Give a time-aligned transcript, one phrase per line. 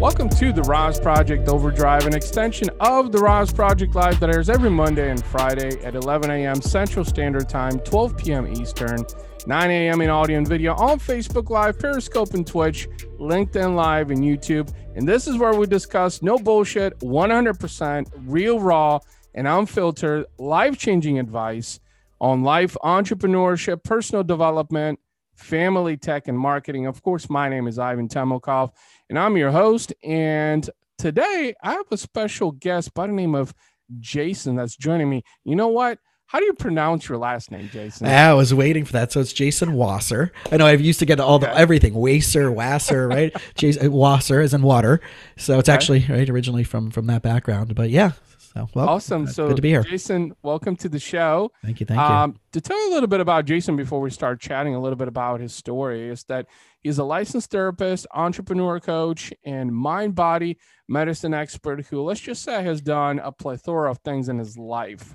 [0.00, 4.48] Welcome to the RAS Project Overdrive, an extension of the RAS Project Live that airs
[4.48, 6.62] every Monday and Friday at 11 a.m.
[6.62, 8.46] Central Standard Time, 12 p.m.
[8.46, 9.04] Eastern,
[9.46, 10.00] 9 a.m.
[10.00, 12.88] in audio and video on Facebook Live, Periscope, and Twitch,
[13.18, 14.74] LinkedIn Live, and YouTube.
[14.96, 19.00] And this is where we discuss no bullshit, 100% real, raw,
[19.34, 21.78] and unfiltered, life changing advice
[22.22, 24.98] on life, entrepreneurship, personal development,
[25.40, 26.86] family tech, and marketing.
[26.86, 28.70] Of course, my name is Ivan Temelkov
[29.08, 29.92] and I'm your host.
[30.04, 33.54] And today I have a special guest by the name of
[33.98, 35.22] Jason that's joining me.
[35.44, 35.98] You know what?
[36.26, 38.06] How do you pronounce your last name, Jason?
[38.06, 39.10] I was waiting for that.
[39.10, 40.30] So it's Jason Wasser.
[40.52, 43.34] I know I've used to get all the everything Wasser, Wasser, right?
[43.56, 45.00] Jason Wasser is in water.
[45.36, 45.74] So it's okay.
[45.74, 47.74] actually right originally from from that background.
[47.74, 48.12] But yeah,
[48.54, 49.26] so well, awesome.
[49.26, 49.82] So good to be here.
[49.82, 51.52] Jason, welcome to the show.
[51.62, 51.86] Thank you.
[51.86, 52.36] Thank um, you.
[52.52, 55.08] To tell you a little bit about Jason before we start chatting a little bit
[55.08, 56.46] about his story is that
[56.80, 62.62] he's a licensed therapist, entrepreneur coach, and mind body medicine expert who, let's just say,
[62.64, 65.14] has done a plethora of things in his life.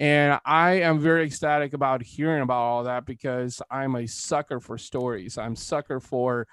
[0.00, 4.78] And I am very ecstatic about hearing about all that because I'm a sucker for
[4.78, 5.38] stories.
[5.38, 6.46] I'm sucker for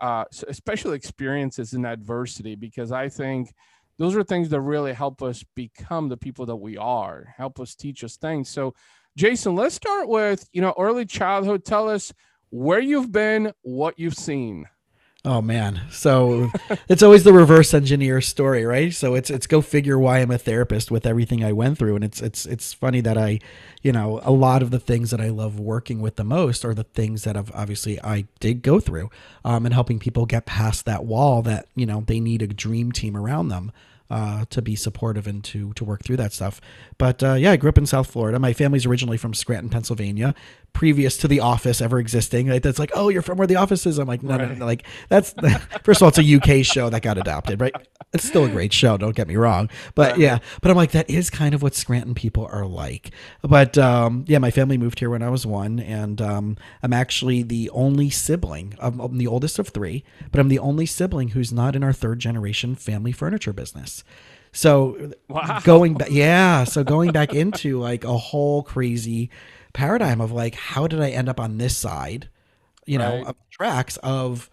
[0.00, 3.52] uh, especially experiences in adversity because I think
[4.00, 7.74] those are things that really help us become the people that we are, help us
[7.74, 8.48] teach us things.
[8.48, 8.74] So,
[9.14, 11.66] Jason, let's start with, you know, early childhood.
[11.66, 12.10] Tell us
[12.48, 14.64] where you've been, what you've seen.
[15.22, 15.82] Oh man.
[15.90, 16.50] So
[16.88, 18.92] it's always the reverse engineer story, right?
[18.92, 22.04] So it's it's go figure why I'm a therapist with everything I went through and
[22.04, 23.40] it's it's it's funny that I,
[23.82, 26.72] you know, a lot of the things that I love working with the most are
[26.72, 29.10] the things that have obviously I did go through
[29.44, 32.90] um and helping people get past that wall that, you know, they need a dream
[32.90, 33.72] team around them
[34.10, 36.60] uh, to be supportive and to to work through that stuff.
[36.98, 38.38] But uh, yeah, I grew up in South Florida.
[38.38, 40.34] My family's originally from Scranton, Pennsylvania
[40.72, 42.48] previous to the office ever existing.
[42.48, 42.62] Right?
[42.62, 43.98] That's like, oh, you're from where the office is.
[43.98, 44.48] I'm like, no, right.
[44.48, 44.66] no, no.
[44.66, 45.32] Like that's
[45.82, 47.74] first of all, it's a UK show that got adopted, right?
[48.12, 48.96] It's still a great show.
[48.96, 52.14] Don't get me wrong, but yeah, but I'm like, that is kind of what Scranton
[52.14, 53.12] people are like.
[53.42, 57.42] But um, yeah, my family moved here when I was one, and um, I'm actually
[57.42, 58.74] the only sibling.
[58.80, 61.92] I'm, I'm the oldest of three, but I'm the only sibling who's not in our
[61.92, 64.02] third generation family furniture business.
[64.52, 65.60] So wow.
[65.62, 66.64] going back, yeah.
[66.64, 69.30] So going back into like a whole crazy
[69.72, 72.28] paradigm of like, how did I end up on this side,
[72.86, 73.26] you know, right.
[73.26, 74.50] of tracks of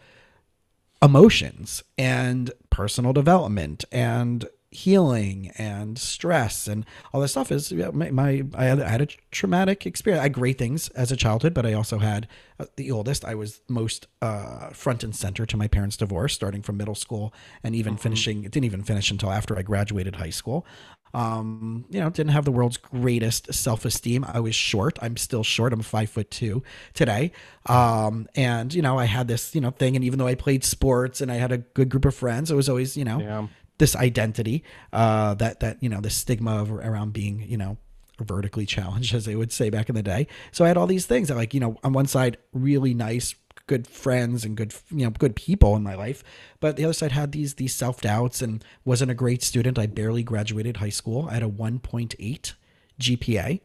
[1.02, 8.44] emotions and personal development and healing and stress and all this stuff is my, my
[8.54, 10.20] I, had, I, had, a traumatic experience.
[10.20, 12.28] I had great things as a childhood, but I also had
[12.60, 13.24] uh, the oldest.
[13.24, 17.34] I was most uh, front and center to my parents' divorce, starting from middle school
[17.64, 18.02] and even mm-hmm.
[18.02, 18.44] finishing.
[18.44, 20.66] It didn't even finish until after I graduated high school.
[21.14, 24.26] Um, you know, didn't have the world's greatest self esteem.
[24.28, 24.98] I was short.
[25.02, 25.74] I'm still short.
[25.74, 26.64] I'm five foot two
[26.94, 27.32] today.
[27.66, 30.64] Um, and you know, I had this you know thing, and even though I played
[30.64, 33.48] sports and I had a good group of friends, it was always you know yeah.
[33.78, 34.64] this identity
[34.94, 37.78] uh, that that you know the stigma of, around being you know
[38.20, 40.28] vertically challenged, as they would say back in the day.
[40.52, 43.36] So I had all these things that like you know on one side really nice
[43.68, 46.24] good friends and good you know good people in my life.
[46.60, 49.78] But the other side had these these self-doubts and wasn't a great student.
[49.78, 51.28] I barely graduated high school.
[51.30, 52.54] I had a 1.8
[53.00, 53.62] gpa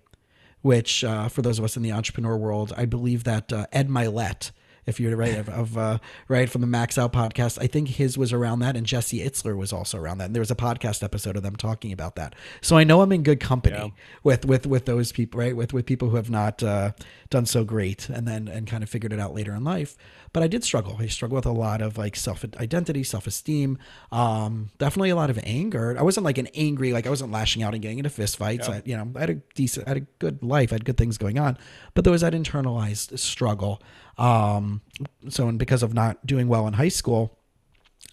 [0.60, 3.88] which uh, for those of us in the entrepreneur world i believe that uh, ed
[3.88, 4.50] mylett
[4.86, 5.98] if you're right of, of uh,
[6.28, 7.58] right from the Max Out podcast.
[7.60, 10.26] I think his was around that, and Jesse Itzler was also around that.
[10.26, 12.34] And there was a podcast episode of them talking about that.
[12.60, 13.88] So I know I'm in good company yeah.
[14.22, 15.56] with with with those people, right?
[15.56, 16.92] With with people who have not uh,
[17.30, 19.96] done so great, and then and kind of figured it out later in life.
[20.32, 20.96] But I did struggle.
[20.98, 23.78] I struggled with a lot of like self identity, self esteem,
[24.10, 25.94] um, definitely a lot of anger.
[25.98, 28.66] I wasn't like an angry, like I wasn't lashing out and getting into fist fights.
[28.68, 28.74] Yeah.
[28.74, 30.96] I, you know, I had a decent, I had a good life, I had good
[30.96, 31.58] things going on,
[31.94, 33.82] but there was that internalized struggle.
[34.18, 34.82] Um,
[35.28, 37.38] so, and because of not doing well in high school,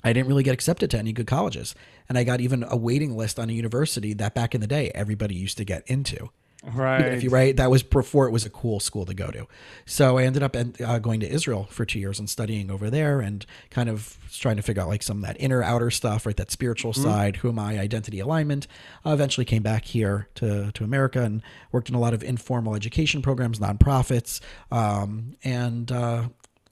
[0.03, 1.75] I didn't really get accepted to any good colleges.
[2.07, 4.91] And I got even a waiting list on a university that back in the day
[4.95, 6.29] everybody used to get into.
[6.61, 7.13] Right.
[7.13, 9.47] If you right, that was before it was a cool school to go to.
[9.85, 13.21] So I ended up uh, going to Israel for two years and studying over there
[13.21, 16.35] and kind of trying to figure out like some of that inner outer stuff, right?
[16.35, 17.03] That spiritual mm-hmm.
[17.03, 18.67] side, who am I, identity alignment.
[19.05, 21.41] Uh, eventually came back here to, to America and
[21.71, 24.41] worked in a lot of informal education programs, nonprofits.
[24.69, 26.27] Um, and uh,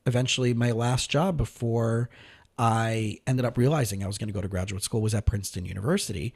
[0.06, 2.10] eventually my last job before
[2.58, 5.66] I ended up realizing I was going to go to graduate school was at Princeton
[5.66, 6.34] University,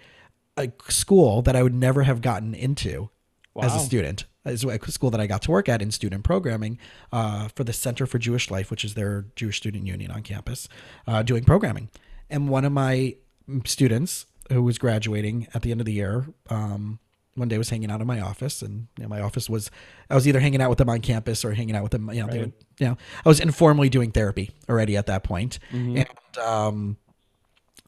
[0.56, 3.10] a school that I would never have gotten into
[3.54, 3.64] wow.
[3.64, 4.26] as a student.
[4.44, 6.80] As a school that I got to work at in student programming
[7.12, 10.68] uh, for the Center for Jewish Life, which is their Jewish student union on campus,
[11.06, 11.90] uh, doing programming.
[12.28, 13.18] And one of my
[13.66, 17.00] students who was graduating at the end of the year, um,
[17.36, 19.72] one day was hanging out in my office, and you know, my office was
[20.10, 22.10] I was either hanging out with them on campus or hanging out with them.
[22.12, 22.32] You know, right.
[22.32, 25.98] they would, you know, I was informally doing therapy already at that point, mm-hmm.
[25.98, 26.98] and um,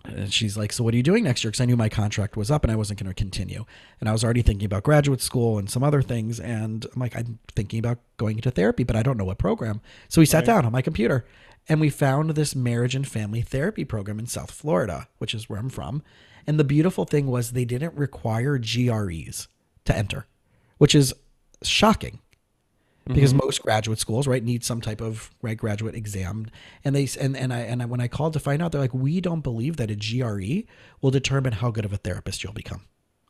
[0.06, 1.52] And she's like, So what are you doing next year?
[1.52, 3.66] Because I knew my contract was up and I wasn't going to continue.
[4.00, 6.40] And I was already thinking about graduate school and some other things.
[6.40, 9.82] And I'm like, I'm thinking about going into therapy, but I don't know what program.
[10.10, 10.46] So we sat Right.
[10.48, 11.26] down on my computer
[11.70, 15.60] and we found this marriage and family therapy program in South Florida, which is where
[15.60, 16.04] I'm from.
[16.46, 19.48] And the beautiful thing was they didn't require GREs
[19.86, 20.28] to enter,
[20.78, 21.14] which is
[21.62, 22.20] shocking
[23.06, 26.48] because most graduate schools right need some type of right graduate exam.
[26.84, 28.94] And they and and I and I, when I called to find out they're like
[28.94, 30.68] we don't believe that a GRE
[31.02, 32.84] will determine how good of a therapist you'll become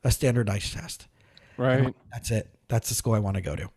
[0.03, 1.07] a standardized test.
[1.57, 1.93] Right.
[2.11, 2.49] that's it.
[2.67, 3.69] That's the school I want to go to.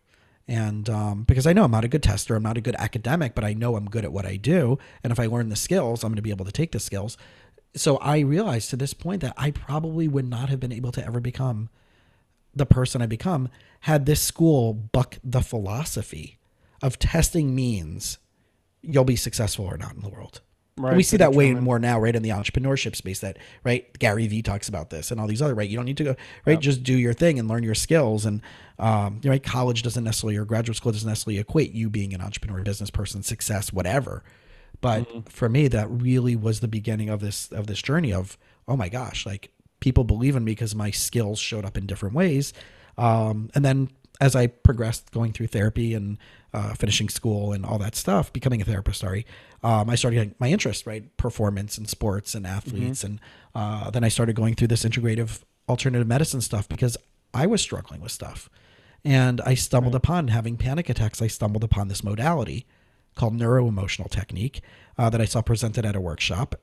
[0.47, 3.35] And um, because I know I'm not a good tester I'm not a good academic
[3.35, 4.77] but I know I'm good at what I do.
[5.03, 7.17] And if I learn the skills I'm going to be able to take the skills.
[7.75, 11.05] So I realized to this point that I probably would not have been able to
[11.05, 11.69] ever become
[12.57, 13.49] the person I become
[13.81, 16.37] had this school buck the philosophy
[16.81, 18.17] of testing means
[18.81, 20.41] you'll be successful or not in the world.
[20.77, 23.19] And Right, we see that way more now, right, in the entrepreneurship space.
[23.19, 25.67] That right, Gary Vee talks about this, and all these other right.
[25.67, 26.15] You don't need to go
[26.45, 28.27] right, just do your thing and learn your skills.
[28.27, 28.43] And
[28.77, 32.13] um, you know, right, college doesn't necessarily or graduate school doesn't necessarily equate you being
[32.13, 34.23] an entrepreneur, business person, success, whatever.
[34.79, 38.37] But for me, that really was the beginning of this of this journey of
[38.67, 42.15] oh my gosh, like people believe in me because my skills showed up in different
[42.15, 42.53] ways.
[42.97, 43.89] Um, and then
[44.19, 46.17] as I progressed going through therapy and
[46.53, 49.25] uh, finishing school and all that stuff, becoming a therapist, sorry,
[49.63, 51.15] um, I started getting my interest, right?
[51.17, 53.03] Performance and sports and athletes.
[53.03, 53.19] And
[53.53, 56.97] uh, then I started going through this integrative alternative medicine stuff because
[57.33, 58.49] I was struggling with stuff.
[59.05, 61.21] And I stumbled upon having panic attacks.
[61.21, 62.65] I stumbled upon this modality
[63.15, 64.61] called neuroemotional technique
[64.97, 66.55] uh, that I saw presented at a workshop.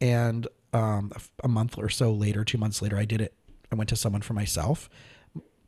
[0.00, 3.34] And um, a- a month or so later, two months later, I did it.
[3.70, 4.90] I went to someone for myself,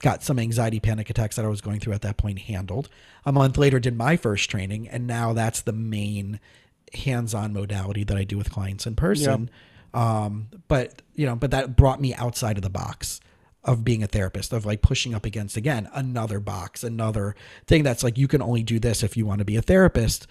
[0.01, 2.89] got some anxiety panic attacks that I was going through at that point handled.
[3.25, 6.39] A month later, did my first training, and now that's the main
[6.93, 9.51] hands-on modality that I do with clients in person.
[9.95, 13.21] Um, but you know, but that brought me outside of the box
[13.63, 17.35] of being a therapist, of like pushing up against again another box, another
[17.67, 20.27] thing that's like you can only do this if you want to be a therapist.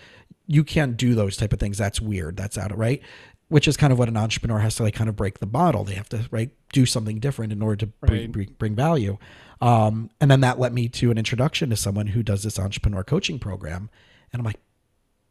[0.45, 1.77] You can't do those type of things.
[1.77, 2.35] That's weird.
[2.37, 3.01] That's out of right.
[3.49, 5.83] Which is kind of what an entrepreneur has to like kind of break the model.
[5.83, 8.31] They have to right do something different in order to bring, Right.
[8.31, 9.17] bring, bring value.
[9.61, 13.03] Um, and then that led me to an introduction to someone who does this entrepreneur
[13.03, 13.89] coaching program.
[14.31, 14.59] And I'm like,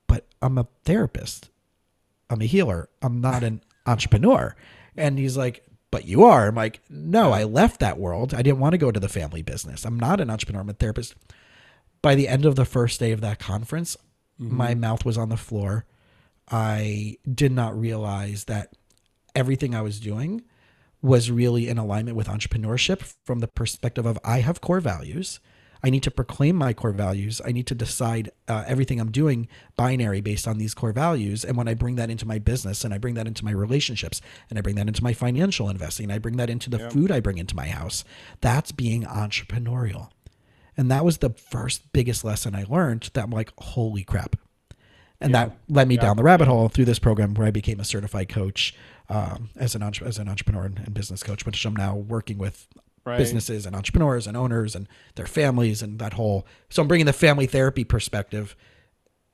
[0.06, 1.50] but I'm a therapist.
[2.30, 2.88] I'm a healer.
[3.02, 4.54] I'm not an entrepreneur.
[4.96, 6.46] And he's like, but you are.
[6.48, 8.32] I'm like, no, I left that world.
[8.32, 9.84] I didn't want to go to the family business.
[9.84, 10.60] I'm not an entrepreneur.
[10.62, 11.14] I'm a therapist.
[12.00, 13.96] By the end of the first day of that conference,
[14.38, 15.84] my mouth was on the floor.
[16.50, 18.74] I did not realize that
[19.34, 20.42] everything I was doing
[21.00, 25.40] was really in alignment with entrepreneurship from the perspective of I have core values.
[25.84, 27.40] I need to proclaim my core values.
[27.44, 31.44] I need to decide uh, everything I'm doing binary based on these core values.
[31.44, 34.20] And when I bring that into my business and I bring that into my relationships
[34.48, 37.10] and I bring that into my financial investing, and I bring that into the food
[37.10, 38.04] I bring into my house,
[38.40, 40.10] that's being entrepreneurial.
[40.76, 44.36] And that was the first biggest lesson I learned that I'm like, holy crap.
[45.22, 47.84] And that led me down the rabbit hole through this program where I became a
[47.84, 48.74] certified coach
[49.08, 52.66] um, as an as an entrepreneur and, and business coach, which I'm now working with
[53.04, 53.18] Right.
[53.18, 54.86] businesses and entrepreneurs and owners and
[55.16, 56.46] their families and that whole.
[56.70, 58.54] So I'm bringing the family therapy perspective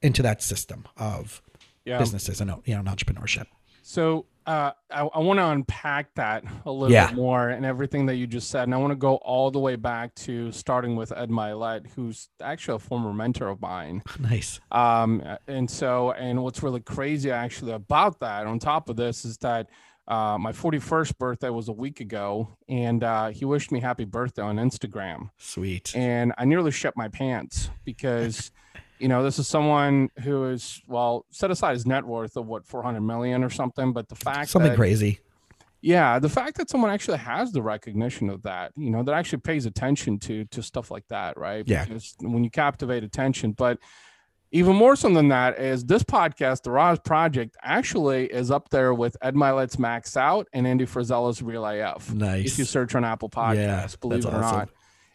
[0.00, 1.42] into that system of
[1.84, 1.98] Yeah.
[1.98, 3.44] businesses and you know and entrepreneurship.
[3.82, 7.08] So uh, I, I want to unpack that a little Yeah.
[7.08, 8.62] bit more and everything that you just said.
[8.64, 12.28] And I want to go all the way back to starting with Ed Mylett, who's
[12.40, 14.02] actually a former mentor of mine.
[14.18, 14.58] Nice.
[14.72, 19.36] Um, and so, and what's really crazy actually about that, on top of this, is
[19.38, 19.68] that
[20.06, 24.40] uh, my 41st birthday was a week ago, and uh, he wished me happy birthday
[24.42, 25.28] on Instagram.
[25.36, 25.94] Sweet.
[25.94, 28.50] And I nearly shut my pants because,
[28.98, 32.66] you know, this is someone who is, well, set aside his net worth of what,
[32.66, 33.92] 400 million or something.
[33.92, 35.20] But the fact Something that, crazy.
[35.80, 39.40] yeah, the fact that someone actually has the recognition of that, you know, that actually
[39.40, 41.64] pays attention to to stuff like that, right?
[41.66, 41.84] Yeah.
[41.84, 43.78] Because when you captivate attention, but
[44.50, 48.94] even more so than that is this podcast, the RAS Project, actually is up there
[48.94, 52.12] with Ed Mylett's Max Out and Andy Frisella's Real AF.
[52.14, 52.52] Nice.
[52.52, 53.38] If you search on Apple Yeah,
[53.84, 54.58] Podcasts, believe it or awesome.
[54.58, 54.68] not.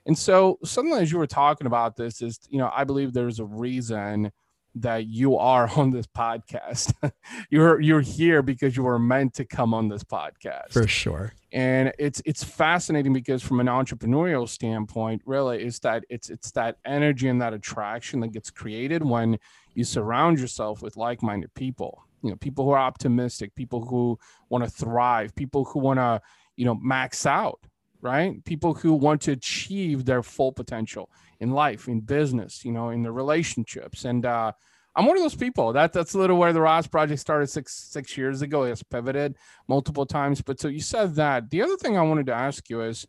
[0.06, 3.40] And so suddenly, as you were talking about this, is you know, I believe there's
[3.40, 4.32] a reason
[4.76, 6.94] that you are on this podcast.
[7.50, 11.34] you're you're here because you were meant to come on this podcast For sure.
[11.52, 16.78] and it's it's fascinating because from an entrepreneurial standpoint really is that it's it's that
[16.86, 19.38] energy and that attraction that gets created when
[19.76, 24.18] you surround yourself with like-minded people you know people who are optimistic people who
[24.50, 26.20] want to thrive people who want to
[26.56, 27.60] you know max out
[28.04, 32.90] right people who want to achieve their full potential in life in business you know
[32.90, 34.52] in their relationships and uh
[34.96, 35.74] I'm one of those people.
[35.74, 38.64] That that's a little where the RAS project started six six years ago.
[38.64, 39.36] It's pivoted
[39.68, 40.42] multiple times.
[40.42, 41.50] But so you said that.
[41.50, 43.08] The other thing I wanted to ask you is,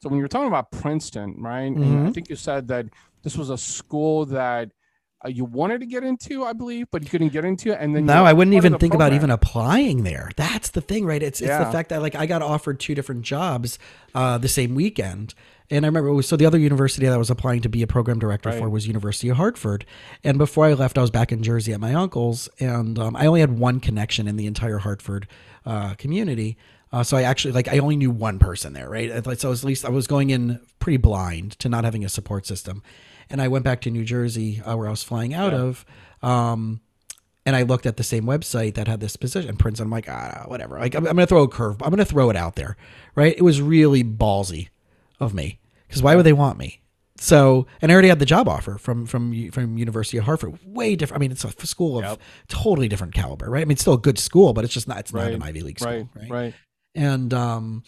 [0.00, 1.72] so when you're talking about Princeton, right?
[1.72, 2.08] Mm-hmm.
[2.08, 2.86] I think you said that
[3.22, 4.72] this was a school that
[5.26, 7.78] you wanted to get into, I believe, but you couldn't get into it.
[7.80, 9.08] And then no, I wouldn't even think program.
[9.08, 10.30] about even applying there.
[10.36, 11.22] That's the thing, right?
[11.22, 11.58] It's yeah.
[11.58, 13.78] it's the fact that like I got offered two different jobs
[14.14, 15.34] uh, the same weekend.
[15.70, 17.86] And I remember, was, so the other university that I was applying to be a
[17.86, 18.58] program director right.
[18.58, 19.86] for was University of Hartford.
[20.22, 23.24] And before I left, I was back in Jersey at my uncle's, and um, I
[23.24, 25.26] only had one connection in the entire Hartford
[25.64, 26.58] uh, community.
[26.92, 29.10] Uh, so I actually like I only knew one person there, right?
[29.38, 32.82] So at least I was going in pretty blind to not having a support system
[33.30, 35.60] and I went back to New Jersey uh, where I was flying out yeah.
[35.60, 35.84] of.
[36.22, 36.80] Um,
[37.44, 39.80] and I looked at the same website that had this position, Prince.
[39.80, 40.78] I'm like, ah, whatever.
[40.78, 41.82] Like, I'm, I'm going to throw a curve.
[41.82, 42.76] I'm going to throw it out there,
[43.14, 43.34] right?
[43.36, 44.68] It was really ballsy
[45.18, 46.82] of me because why would they want me?
[47.16, 50.58] So, and I already had the job offer from from from University of Hartford.
[50.64, 51.18] Way different.
[51.18, 52.20] I mean, it's a school of yep.
[52.48, 53.60] totally different caliber, right?
[53.60, 54.98] I mean, it's still a good school, but it's just not.
[54.98, 55.26] It's right.
[55.26, 56.08] not an Ivy League school, right?
[56.16, 56.30] Right.
[56.30, 56.54] right.
[56.94, 57.84] And um,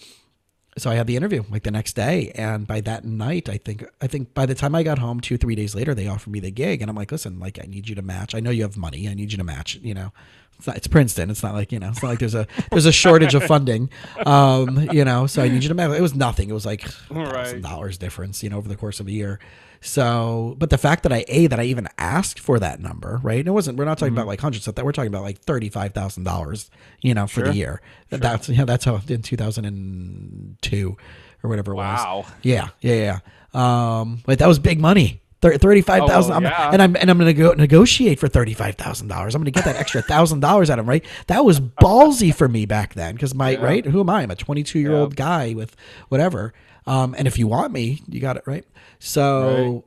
[0.76, 3.84] so I had the interview like the next day, and by that night, I think
[4.00, 6.40] I think by the time I got home, two three days later, they offered me
[6.40, 8.34] the gig, and I'm like, listen, like I need you to match.
[8.34, 9.08] I know you have money.
[9.08, 9.78] I need you to match.
[9.82, 10.12] You know,
[10.58, 11.30] it's not it's Princeton.
[11.30, 13.90] It's not like you know, it's not like there's a there's a shortage of funding.
[14.26, 15.92] Um, you know, so I need you to match.
[15.96, 16.50] It was nothing.
[16.50, 18.42] It was like thousand dollars difference.
[18.42, 19.38] You know, over the course of a year.
[19.84, 23.46] So, but the fact that I a that I even asked for that number, right?
[23.46, 23.76] It wasn't.
[23.76, 24.18] We're not talking mm-hmm.
[24.18, 24.84] about like hundreds of that.
[24.84, 26.70] We're talking about like thirty five thousand dollars,
[27.02, 27.48] you know, for sure.
[27.48, 27.82] the year.
[28.08, 28.18] Sure.
[28.18, 28.64] That's yeah.
[28.64, 30.96] That's how in two thousand and two
[31.42, 32.24] or whatever it wow.
[32.24, 32.32] was.
[32.42, 33.20] Yeah, yeah,
[33.54, 34.00] yeah.
[34.00, 35.20] Um, but that was big money.
[35.42, 36.70] Thirty-five thousand, oh, yeah.
[36.72, 39.34] and I'm and I'm going to go negotiate for thirty-five thousand dollars.
[39.34, 41.04] I'm going to get that extra thousand dollars out of him, right?
[41.26, 43.62] That was ballsy for me back then, because my yeah.
[43.62, 44.22] right, who am I?
[44.22, 45.76] I'm a 22 year old guy with
[46.08, 46.54] whatever.
[46.86, 48.64] Um, and if you want me, you got it right.
[48.98, 49.84] So,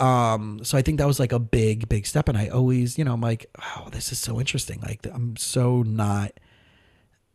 [0.00, 0.34] right.
[0.34, 2.28] um, so I think that was like a big, big step.
[2.28, 4.80] And I always, you know, I'm like, wow, this is so interesting.
[4.80, 6.32] Like, I'm so not,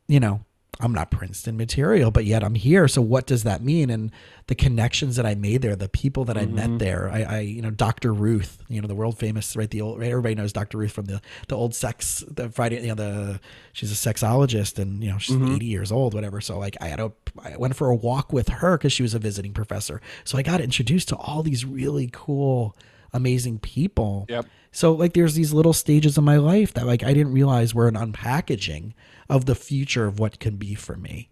[0.08, 0.46] you know,
[0.81, 2.88] I'm not Princeton material, but yet I'm here.
[2.88, 3.89] So what does that mean?
[3.89, 4.12] And
[4.48, 6.57] the connections that I made there, the people that mm-hmm.
[6.57, 8.13] I met there, I, I, you know, Dr.
[8.13, 9.69] Ruth, you know, the world famous, right?
[9.69, 10.09] The old, right?
[10.09, 10.77] Everybody knows Dr.
[10.77, 13.41] Ruth from the, the old sex, the Friday, you know, the,
[13.74, 15.55] she's a sexologist and, you know, she's mm-hmm.
[15.55, 16.39] 80 years old, whatever.
[16.39, 17.12] So like I had a,
[17.43, 20.01] I went for a walk with her cause she was a visiting professor.
[20.24, 22.74] So I got introduced to all these really cool,
[23.12, 24.27] amazing people.
[24.29, 24.45] Yep.
[24.71, 27.89] So like there's these little stages of my life that like I didn't realize were
[27.89, 28.93] an unpackaging
[29.29, 31.29] of the future of what can be for me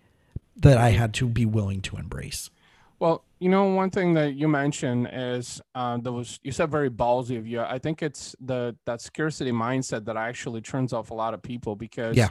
[0.55, 2.49] that I had to be willing to embrace.
[2.99, 6.89] Well, you know, one thing that you mentioned is uh, there was you said very
[6.89, 7.61] ballsy of you.
[7.61, 11.75] I think it's the that scarcity mindset that actually turns off a lot of people
[11.75, 12.29] because yeah.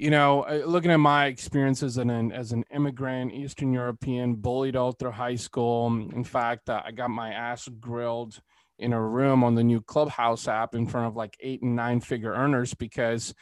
[0.00, 4.74] You know, uh, looking at my experiences as an as an immigrant, Eastern European, bullied
[4.74, 5.88] all through high school.
[5.88, 8.40] In fact, uh, I got my ass grilled
[8.78, 12.00] in a room on the new Clubhouse app in front of like eight and nine
[12.00, 13.34] figure earners because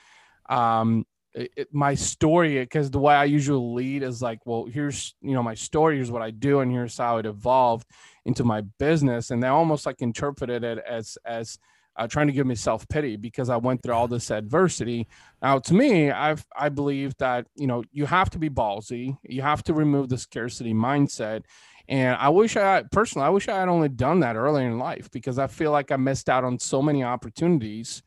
[0.49, 5.35] um, it, my story because the way I usually lead is like, well, here's you
[5.35, 7.87] know my story, here's what I do, and here's how it evolved
[8.25, 11.59] into my business, and they almost like interpreted it as as
[11.97, 15.09] uh, trying to give me self pity because I went through all this adversity.
[15.43, 19.43] Now, to me, I've I believe that you know you have to be ballsy, you
[19.43, 21.43] have to remove the scarcity mindset,
[21.89, 25.11] and I wish I personally, I wish I had only done that earlier in life
[25.11, 28.03] because I feel like I missed out on so many opportunities.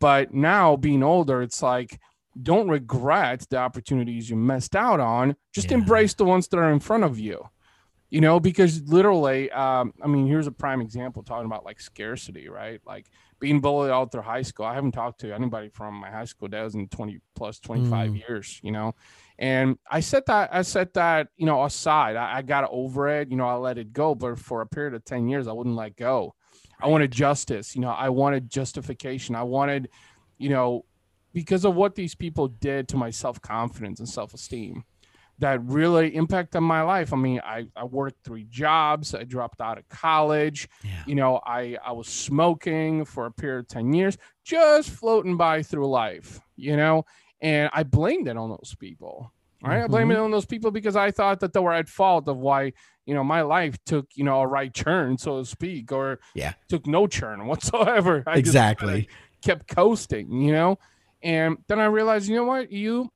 [0.00, 2.00] But now being older, it's like
[2.40, 5.36] don't regret the opportunities you missed out on.
[5.52, 5.78] Just yeah.
[5.78, 7.48] embrace the ones that are in front of you.
[8.10, 12.50] You know, because literally, um, I mean, here's a prime example talking about like scarcity,
[12.50, 12.78] right?
[12.84, 13.06] Like
[13.40, 14.66] being bullied all through high school.
[14.66, 18.28] I haven't talked to anybody from my high school days in 20 plus 25 mm.
[18.28, 18.94] years, you know.
[19.38, 22.16] And I set that, I set that, you know, aside.
[22.16, 24.14] I, I got over it, you know, I let it go.
[24.14, 26.34] But for a period of 10 years, I wouldn't let go.
[26.82, 29.36] I wanted justice, you know, I wanted justification.
[29.36, 29.88] I wanted,
[30.36, 30.84] you know,
[31.32, 34.84] because of what these people did to my self confidence and self esteem
[35.38, 37.12] that really impacted my life.
[37.12, 39.12] I mean, I, I worked three jobs.
[39.12, 40.68] I dropped out of college.
[40.84, 41.02] Yeah.
[41.06, 45.62] You know, I, I was smoking for a period of 10 years, just floating by
[45.62, 47.06] through life, you know,
[47.40, 49.32] and I blamed it on those people.
[49.62, 49.76] Right.
[49.76, 49.84] Mm-hmm.
[49.84, 52.36] I blamed it on those people because I thought that they were at fault of
[52.38, 52.72] why,
[53.04, 56.54] you know, my life took, you know, a right turn, so to speak, or yeah,
[56.68, 58.22] took no turn whatsoever.
[58.28, 59.08] I exactly.
[59.42, 60.78] kept coasting, you know,
[61.22, 63.10] and then I realized, you know what, you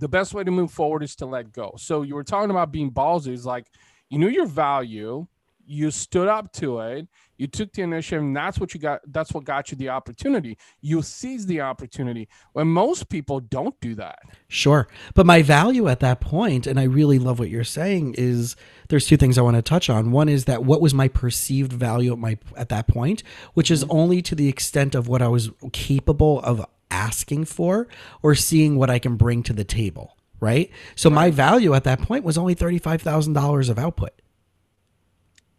[0.00, 1.74] the best way to move forward is to let go.
[1.78, 3.32] So you were talking about being ballsy.
[3.32, 3.66] Is like
[4.10, 5.26] you knew your value,
[5.66, 7.08] you stood up to it.
[7.38, 10.56] You took the initiative and that's what you got that's what got you the opportunity.
[10.80, 12.28] You seized the opportunity.
[12.54, 14.20] When most people don't do that.
[14.48, 14.88] Sure.
[15.14, 18.56] But my value at that point, and I really love what you're saying, is
[18.88, 20.12] there's two things I want to touch on.
[20.12, 23.82] One is that what was my perceived value at my at that point, which is
[23.82, 23.98] mm-hmm.
[23.98, 27.88] only to the extent of what I was capable of asking for
[28.22, 30.16] or seeing what I can bring to the table.
[30.38, 30.70] Right.
[30.94, 34.10] So my value at that point was only thirty five thousand dollars of output.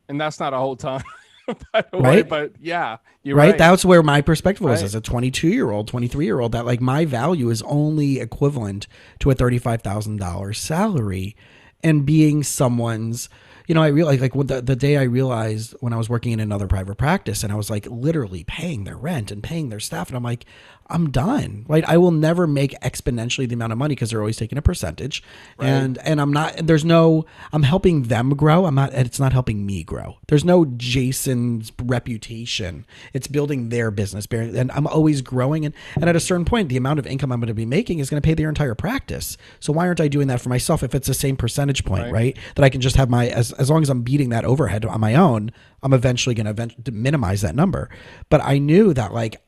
[0.08, 1.04] and that's not a whole ton
[1.74, 2.30] by the way Right?
[2.30, 3.50] but yeah you're right?
[3.50, 4.86] right, That's where my perspective was Right.
[4.86, 8.88] as a 22 year old, 23 year old, that like my value is only equivalent
[9.20, 11.36] to a $35,000 salary
[11.84, 13.28] and being someone's,
[13.68, 16.40] you know, I realized like the, the day I realized when I was working in
[16.40, 20.08] another private practice and I was like literally paying their rent and paying their staff.
[20.08, 20.46] And I'm like,
[20.90, 21.66] I'm done.
[21.68, 21.84] Right.
[21.88, 25.24] I will never make exponentially the amount of money because they're always taking a percentage.
[25.60, 28.66] And, and I'm not, there's no, I'm helping them grow.
[28.66, 30.18] I'm not, it's not helping me grow.
[30.28, 32.86] There's no Jason's reputation.
[33.14, 34.28] It's building their business.
[34.32, 35.66] And I'm always growing.
[35.66, 38.00] And, and at a certain point, the amount of income I'm going to be making
[38.00, 39.38] is going to pay their entire practice.
[39.60, 42.14] So why aren't I doing that for myself if it's the same percentage point, right?
[42.14, 42.38] Right.
[42.56, 45.00] That I can just have my, as, as long as I'm beating that overhead on
[45.00, 45.52] my own,
[45.84, 47.90] I'm eventually going to minimize that number.
[48.30, 49.42] But I knew that like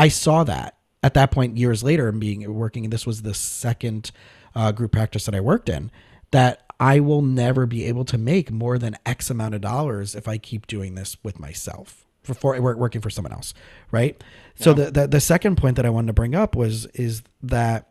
[0.00, 4.12] I saw that at that point years later and being working this was the second
[4.54, 5.90] uh, group practice that I worked in
[6.30, 10.26] that I will never be able to make more than X amount of dollars if
[10.26, 13.52] I keep doing this with myself for, for working for someone else,
[13.90, 14.22] right?
[14.54, 17.90] So the, the the second point that I wanted to bring up was is that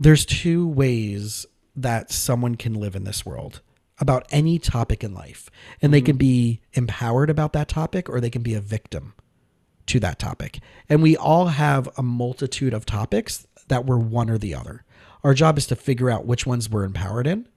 [0.00, 3.60] there's two ways that someone can live in this world
[4.00, 5.48] about any topic in life
[5.80, 9.14] and they can be empowered about that topic or they can be a victim
[9.86, 10.60] to that topic.
[10.88, 14.84] And we all have a multitude of topics that we're one or the other.
[15.22, 17.48] Our job is to figure out which ones we're empowered in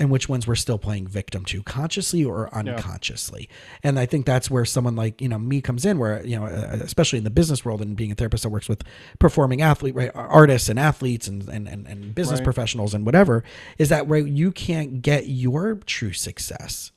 [0.00, 3.48] and which ones we're still playing victim to consciously or unconsciously.
[3.82, 6.46] And I think that's where someone like, you know, me comes in where, you know,
[6.46, 8.82] uh, especially in the business world and being a therapist that works with
[9.20, 12.44] performing athlete, right, artists and athletes and, and, and, and business Right.
[12.44, 13.44] professionals and whatever,
[13.78, 16.90] is that where you can't get your true success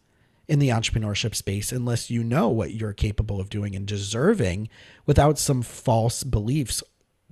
[0.48, 4.70] in the entrepreneurship space unless you know what you're capable of doing and deserving
[5.06, 6.82] without some false beliefs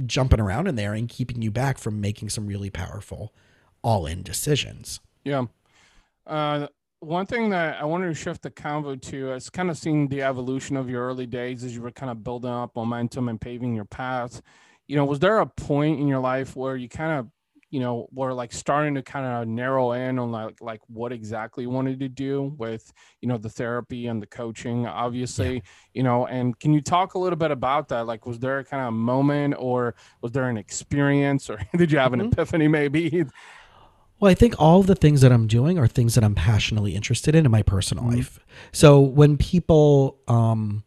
[0.05, 3.33] jumping around in there and keeping you back from making some really powerful
[3.81, 4.99] all in decisions.
[5.23, 5.45] Yeah.
[6.25, 6.67] Uh,
[6.99, 10.23] one thing that I wanted to shift the convo to is kind of seeing the
[10.23, 13.75] evolution of your early days as you were kind of building up momentum and paving
[13.75, 14.41] your path.
[14.87, 17.27] You know, was there a point in your life where you kind of,
[17.75, 21.67] you know, were like starting to kind of narrow in on like like what exactly
[21.67, 25.61] wanted to do with, you know, the therapy and the coaching, obviously,
[25.93, 28.07] you know, and can you talk a little bit about that?
[28.07, 31.97] Like, was there a kind of moment or was there an experience or did you
[31.97, 32.31] have an Mhm.
[32.31, 33.25] epiphany maybe?
[34.21, 37.35] Well, I think all the things that I'm doing are things that I'm passionately interested
[37.35, 38.15] in in my personal Mhm.
[38.15, 38.39] life.
[38.71, 40.85] So when people, um,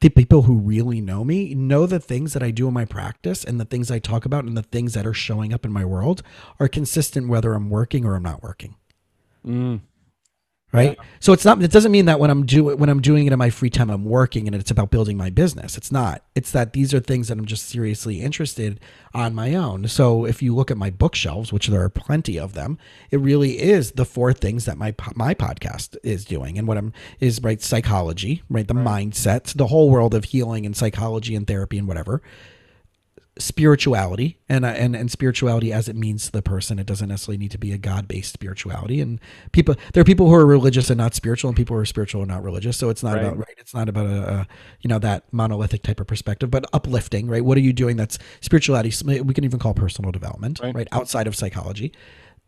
[0.00, 3.44] the people who really know me know the things that I do in my practice
[3.44, 5.84] and the things I talk about and the things that are showing up in my
[5.84, 6.22] world
[6.60, 8.76] are consistent whether I'm working or I'm not working.
[9.44, 9.80] Mm.
[10.72, 10.98] Right?
[11.20, 13.38] So it's not it doesn't mean that when i'm doing when i'm doing it in
[13.38, 15.76] my free time i'm working and it's about building my business.
[15.76, 16.24] It's not.
[16.34, 18.80] It's that these are things that i'm just seriously interested
[19.14, 19.86] on my own.
[19.88, 22.78] So if you look at my bookshelves which there are plenty of them
[23.10, 26.92] it really is the four things that my my podcast is doing and what i'm
[27.20, 31.78] is right psychology right the mindset the whole world of healing and psychology and therapy
[31.78, 32.22] and whatever
[33.38, 36.78] spirituality and uh, and and spirituality as it means to the person.
[36.78, 39.00] It doesn't necessarily need to be a god-based spirituality.
[39.00, 39.20] And
[39.52, 42.22] people there are people who are religious and not spiritual and people who are spiritual
[42.22, 42.76] and not religious.
[42.76, 43.24] So it's not Right.
[43.24, 44.48] about right it's not about a, a
[44.80, 47.44] you know that monolithic type of perspective but uplifting right?
[47.44, 48.92] What are you doing that's spirituality?
[49.22, 50.74] We can even call personal development Right.
[50.74, 51.92] right, outside of psychology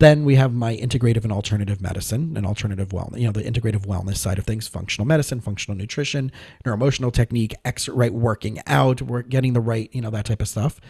[0.04, 3.86] then we have my integrative and alternative medicine and alternative wellness, you know, the integrative
[3.86, 6.30] wellness side of things, functional medicine, functional nutrition,
[6.64, 10.48] neuroemotional technique, ex- right, working out, work, getting the right, you know, that type of
[10.48, 10.80] stuff,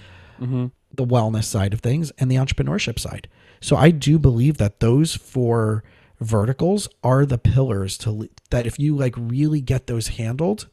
[0.40, 0.66] Mm-hmm.
[0.92, 3.28] the wellness side of things, and the entrepreneurship side.
[3.60, 5.84] So I do believe that those four
[6.20, 10.66] verticals are the pillars to that if you like really get those handled,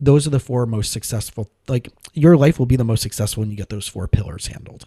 [0.00, 1.48] those are the four most successful.
[1.68, 4.86] Like your life will be the most successful when you get those four pillars handled.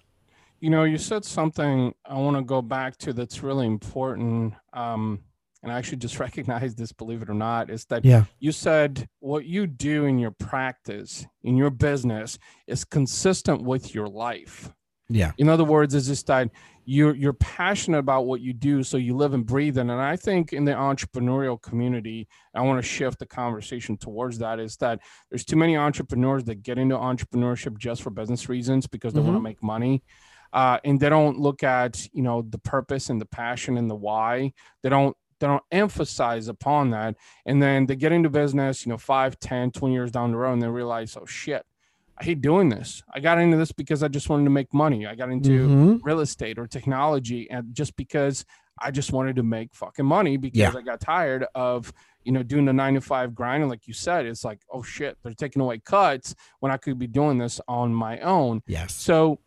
[0.64, 4.54] You know, you said something I want to go back to that's really important.
[4.72, 5.20] Um,
[5.62, 8.24] and I actually just recognize this, believe it or not, is that Yeah.
[8.40, 14.08] you said what you do in your practice, in your business, is consistent with your
[14.08, 14.72] life.
[15.10, 15.34] Yeah.
[15.38, 16.50] In other words, is just that
[16.86, 19.90] you're you're passionate about what you do, so you live and breathe in.
[19.90, 24.62] And I think in the entrepreneurial community, I want to shift the conversation towards that.
[24.62, 29.12] Is that there's too many entrepreneurs that get into entrepreneurship just for business reasons because
[29.14, 30.04] they want to make money,
[30.54, 33.96] uh, and they don't look at you know the purpose and the passion and the
[33.96, 34.54] why.
[34.84, 38.98] They don't they don't emphasize upon that and then they get into business you know
[38.98, 41.66] 5 10 20 years down the road and they realize oh shit
[42.18, 45.06] i hate doing this i got into this because i just wanted to make money
[45.06, 46.00] i got into Mhm.
[46.04, 48.46] real estate or technology and just because
[48.80, 50.72] i just wanted to make fucking money because Yeah.
[50.78, 51.92] i got tired of
[52.24, 54.82] you know doing the nine to five grind and like you said it's like oh
[54.82, 58.94] shit they're taking away cuts when i could be doing this on my own Yes.
[58.94, 59.40] so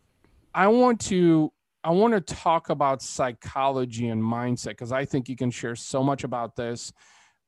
[0.57, 5.35] I want to I want to talk about psychology and mindset because I think you
[5.35, 6.91] can share so much about this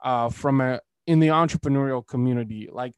[0.04, 2.70] uh, from a in the entrepreneurial community.
[2.72, 2.94] Like,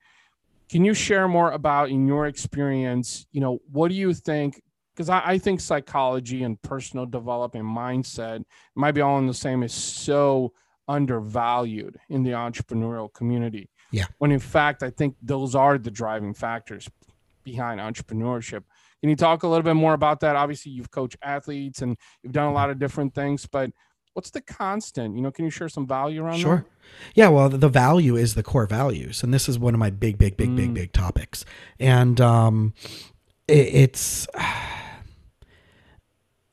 [0.69, 3.25] can you share more about in your experience?
[3.31, 4.61] You know, what do you think?
[4.93, 8.43] Because I, I think psychology and personal development mindset
[8.75, 10.51] might be all in the same is so
[10.89, 13.69] undervalued in the entrepreneurial community.
[13.91, 14.07] Yeah.
[14.17, 16.89] When in fact, I think those are the driving factors
[17.45, 18.63] behind entrepreneurship.
[19.01, 20.35] Can you talk a little bit more about that?
[20.35, 23.71] Obviously, you've coached athletes and you've done a lot of different things, but
[24.13, 25.15] what's the constant?
[25.15, 26.65] You know, can you share some value around Sure.
[27.15, 30.17] Yeah, well, the value is the core values, and this is one of my big,
[30.17, 30.73] big, big, big, Mm.
[30.73, 31.45] big topics.
[31.79, 32.73] And um,
[33.47, 34.27] it, it's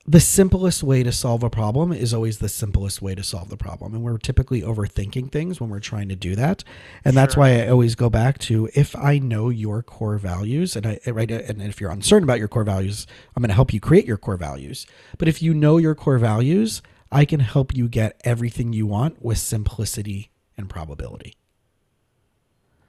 [0.09, 3.59] the simplest way to solve a problem is always the simplest way to solve the
[3.59, 6.65] problem, and we're typically overthinking things when we're trying to do that.
[7.05, 10.87] And that's why I always go back to if I know your core values, and
[10.87, 13.81] I right, and if you're uncertain about your core values, I'm going to help you
[13.81, 14.87] create your core values.
[15.19, 16.81] But if you know your core values,
[17.13, 21.37] I can help you get everything you want with simplicity and probability.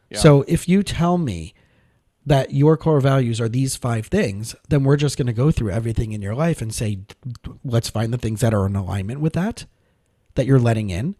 [0.09, 0.19] Yeah.
[0.19, 1.53] So if you tell me
[2.29, 5.71] that your core values are these five things, then we're just going to go through
[5.71, 6.99] everything in your life and say,
[7.65, 9.65] let's find the things that are in alignment with that,
[10.35, 11.15] that you're letting in.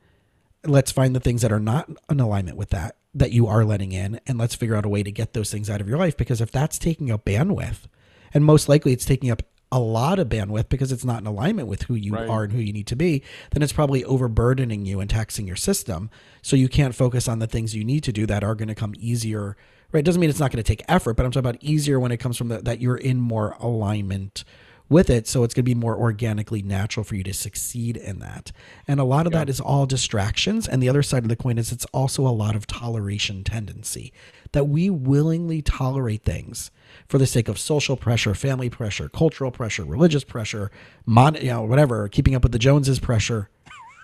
[0.64, 3.92] Let's find the things that are not in alignment with that, that you are letting
[3.92, 4.20] in.
[4.28, 6.16] And let's figure out a way to get those things out of your life.
[6.16, 7.88] Because if that's taking up bandwidth,
[8.32, 9.42] and most likely it's taking up
[9.72, 12.30] a lot of bandwidth because it's not in alignment with who you Right.
[12.30, 15.56] are and who you need to be, then it's probably overburdening you and taxing your
[15.56, 16.12] system.
[16.44, 18.76] So you can't focus on the things you need to do that are going to
[18.76, 19.58] come easier.
[19.92, 20.00] Right?
[20.00, 22.12] It doesn't mean it's not going to take effort, but I'm talking about easier when
[22.12, 24.44] it comes from the, that you're in more alignment
[24.90, 25.28] with it.
[25.28, 28.52] So it's going to be more organically natural for you to succeed in that.
[28.88, 30.68] And a lot of that is all distractions.
[30.68, 34.12] And the other side of the coin is it's also a lot of toleration tendency
[34.52, 36.72] that we willingly tolerate things
[37.08, 40.72] for the sake of social pressure, family pressure, cultural pressure, religious pressure,
[41.06, 43.50] mon- you know, whatever, keeping up with the Joneses pressure,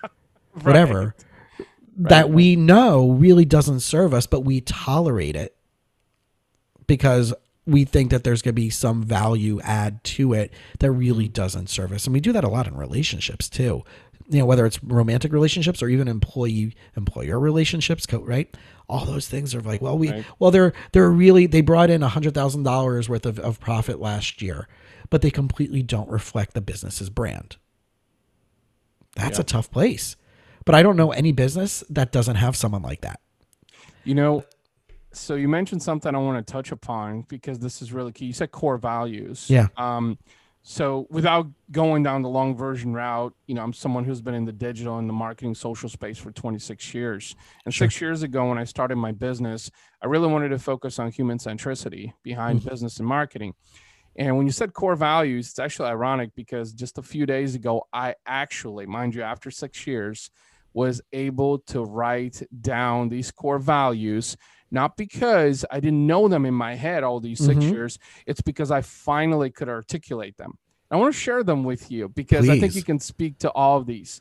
[0.62, 1.16] whatever,
[1.96, 5.55] that we know really doesn't serve us, but we tolerate it
[6.86, 7.34] because
[7.66, 11.68] we think that there's going to be some value add to it that really doesn't
[11.68, 12.06] serve us.
[12.06, 13.82] And we do that a lot in relationships too.
[14.28, 18.56] You know, whether it's romantic relationships or even employee employer relationships, right?
[18.88, 20.24] All those things are like, well, we, Right.
[20.38, 24.00] well, they're they're really they brought in a hundred thousand dollars worth of, of profit
[24.00, 24.68] last year,
[25.10, 27.56] but they completely don't reflect the business's brand.
[29.16, 29.42] That's Yeah.
[29.42, 30.16] a tough place.
[30.64, 33.20] But I don't know any business that doesn't have someone like that.
[34.04, 34.44] You know,
[35.16, 38.26] so you mentioned something I want to touch upon because this is really key.
[38.26, 39.48] You said core values.
[39.50, 39.68] Yeah.
[39.76, 40.18] Um,
[40.62, 44.44] so without going down the long version route, you know, I'm someone who's been in
[44.44, 47.36] the digital and the marketing social space for 26 years.
[47.64, 47.86] And Sure.
[47.88, 49.70] six years ago, when I started my business,
[50.02, 52.68] I really wanted to focus on human centricity behind Mm-hmm.
[52.68, 53.54] business and marketing.
[54.16, 57.86] And when you said core values, it's actually ironic because just a few days ago,
[57.92, 60.30] I actually, mind you, after six years,
[60.72, 64.36] was able to write down these core values,
[64.70, 67.70] not because I didn't know them in my head all these 6 Mhm.
[67.70, 70.58] years, it's because I finally could articulate them.
[70.90, 73.76] I want to share them with you because I think you can speak to all
[73.78, 74.20] of these.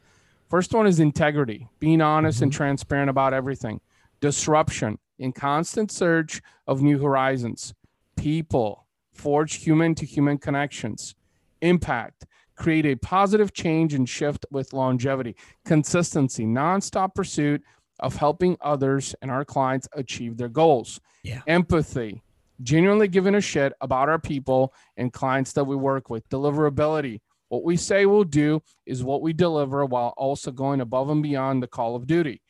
[0.49, 2.55] First one is integrity, being honest and Mhm.
[2.55, 3.81] transparent about everything.
[4.19, 7.73] Disruption, in constant search of new horizons.
[8.15, 11.15] People, forge human to human connections.
[11.61, 15.35] Impact, create a positive change and shift with longevity.
[15.65, 17.61] Consistency, nonstop pursuit
[17.99, 20.99] of helping others and our clients achieve their goals.
[21.23, 21.41] Yeah.
[21.47, 22.21] Empathy,
[22.61, 26.27] genuinely giving a shit about our people and clients that we work with.
[26.29, 31.23] Deliverability, what we say we'll do is what we deliver while also going above and
[31.23, 32.41] beyond the call of duty.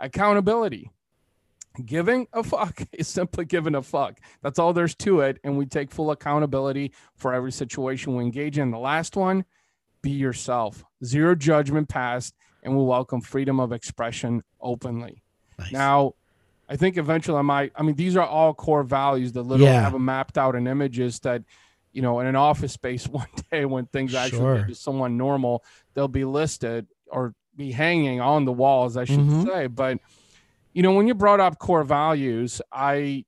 [0.00, 0.90] Accountability,
[1.84, 4.20] giving a fuck is simply giving a fuck.
[4.42, 5.38] That's all there's to it.
[5.44, 8.70] And we take full accountability for every situation we engage in.
[8.70, 9.44] The last one,
[10.02, 10.84] be yourself.
[11.04, 12.34] Zero judgment passed,
[12.64, 15.22] and we welcome freedom of expression openly.
[15.58, 15.70] Nice.
[15.72, 16.12] Now,
[16.68, 19.82] I think eventually I might, I mean, these are all core values that literally Yeah.
[19.82, 21.42] have them mapped out in images that,
[21.92, 25.62] you know, in an office space one day when things actually get to someone normal,
[25.92, 29.44] they'll be listed or be hanging on the walls, I should Mhm.
[29.46, 29.66] say.
[29.68, 29.98] But,
[30.72, 33.24] you know, when you brought up core values, I,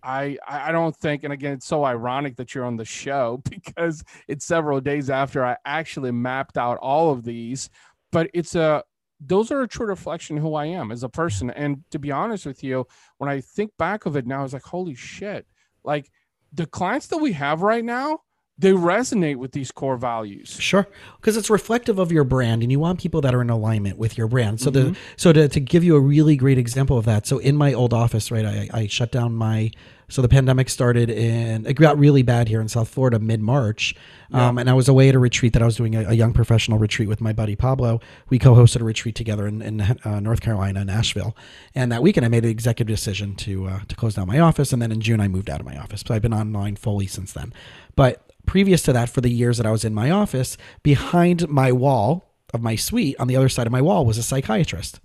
[0.00, 4.04] I, I don't think, and again, it's so ironic that you're on the show because
[4.28, 7.68] it's several days after I actually mapped out all of these,
[8.10, 8.82] but it's a,
[9.20, 11.50] those are a true reflection who I am as a person.
[11.50, 12.86] And to be honest with you,
[13.18, 15.46] when I think back of it now, I was like, holy shit.
[15.84, 16.10] Like
[16.52, 18.20] the clients that we have right now,
[18.58, 20.48] they resonate with these core values.
[20.48, 20.88] Sure,
[21.20, 24.18] because it's reflective of your brand, and you want people that are in alignment with
[24.18, 24.60] your brand.
[24.60, 24.92] So mm-hmm.
[24.92, 27.72] the so to, to give you a really great example of that, so in my
[27.72, 29.70] old office, right, I, I shut down my
[30.10, 33.94] so the pandemic started in it got really bad here in South Florida mid March,
[34.30, 34.48] yeah.
[34.48, 36.32] um, and I was away at a retreat that I was doing a, a, young
[36.32, 38.00] professional retreat with my buddy Pablo.
[38.30, 41.36] We co-hosted a retreat together in, in uh, North Carolina, Nashville,
[41.74, 44.72] and that weekend I made the executive decision to uh, to close down my office,
[44.72, 46.02] and then in June I moved out of my office.
[46.06, 47.52] So I've been online fully since then,
[47.94, 51.70] but previous to that, for the years that I was in my office, behind my
[51.70, 55.00] wall of my suite, on the other side of my wall, was a psychiatrist.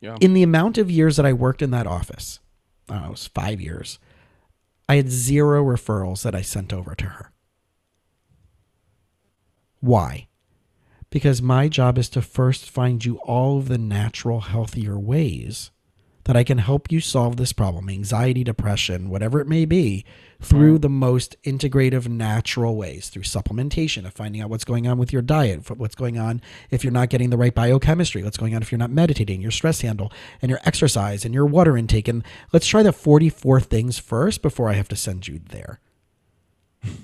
[0.00, 0.16] Yeah.
[0.20, 2.40] In the amount of years that I worked in that office,
[2.88, 3.98] I don't know, it was five years,
[4.88, 7.32] I had zero referrals that I sent over to her.
[9.80, 10.28] Why?
[11.10, 15.70] Because my job is to first find you all of the natural, healthier ways
[16.26, 20.04] that I can help you solve this problem anxiety, depression, whatever it may be
[20.40, 25.12] through the most integrative, natural ways through supplementation of finding out what's going on with
[25.12, 28.60] your diet, what's going on if you're not getting the right biochemistry, what's going on
[28.60, 30.12] if you're not meditating, your stress handle,
[30.42, 32.08] and your exercise and your water intake.
[32.08, 35.78] And let's try the 44 things first before I have to send you there.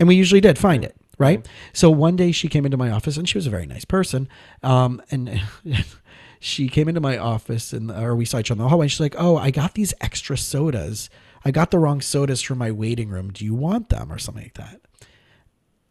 [0.00, 1.46] And we usually did find it, right?
[1.72, 4.28] So one day she came into my office and she was a very nice person.
[4.64, 5.40] Um, and
[6.42, 8.90] she came into my office and or we saw each other in the hallway and
[8.90, 11.08] she's like, Oh, I got these extra sodas.
[11.44, 13.30] I got the wrong sodas from my waiting room.
[13.30, 14.12] Do you want them?
[14.12, 14.80] Or something like that.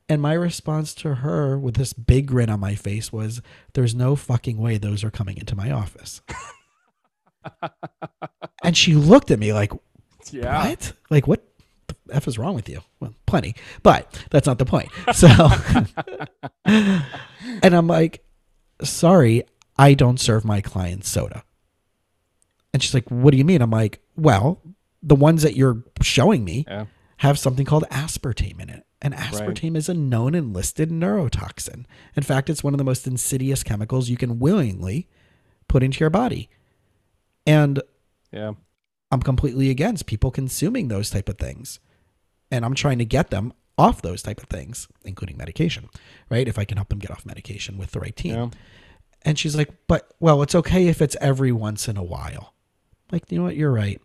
[0.09, 3.41] And my response to her with this big grin on my face was,
[3.73, 6.21] There's no fucking way those are coming into my office.
[8.63, 9.71] and she looked at me like,
[10.31, 10.67] yeah.
[10.67, 10.93] What?
[11.09, 11.47] Like, what
[11.87, 12.81] the F is wrong with you?
[12.99, 14.89] Well, plenty, but that's not the point.
[15.13, 15.29] So,
[16.65, 17.03] and
[17.73, 18.21] I'm like,
[18.83, 19.43] Sorry,
[19.77, 21.43] I don't serve my clients soda.
[22.73, 23.61] And she's like, What do you mean?
[23.61, 24.61] I'm like, Well,
[25.03, 26.85] the ones that you're showing me yeah.
[27.17, 28.85] have something called aspartame in it.
[29.01, 29.77] And aspartame right.
[29.77, 31.85] is a known and listed neurotoxin.
[32.15, 35.07] In fact, it's one of the most insidious chemicals you can willingly
[35.67, 36.49] put into your body.
[37.47, 37.81] And
[38.31, 38.53] yeah.
[39.11, 41.79] I'm completely against people consuming those type of things.
[42.51, 45.89] And I'm trying to get them off those type of things, including medication,
[46.29, 46.47] right?
[46.47, 48.35] If I can help them get off medication with the right team.
[48.35, 48.49] Yeah.
[49.23, 52.53] And she's like, but, well, it's okay if it's every once in a while.
[53.11, 53.55] Like, you know what?
[53.55, 54.01] You're right.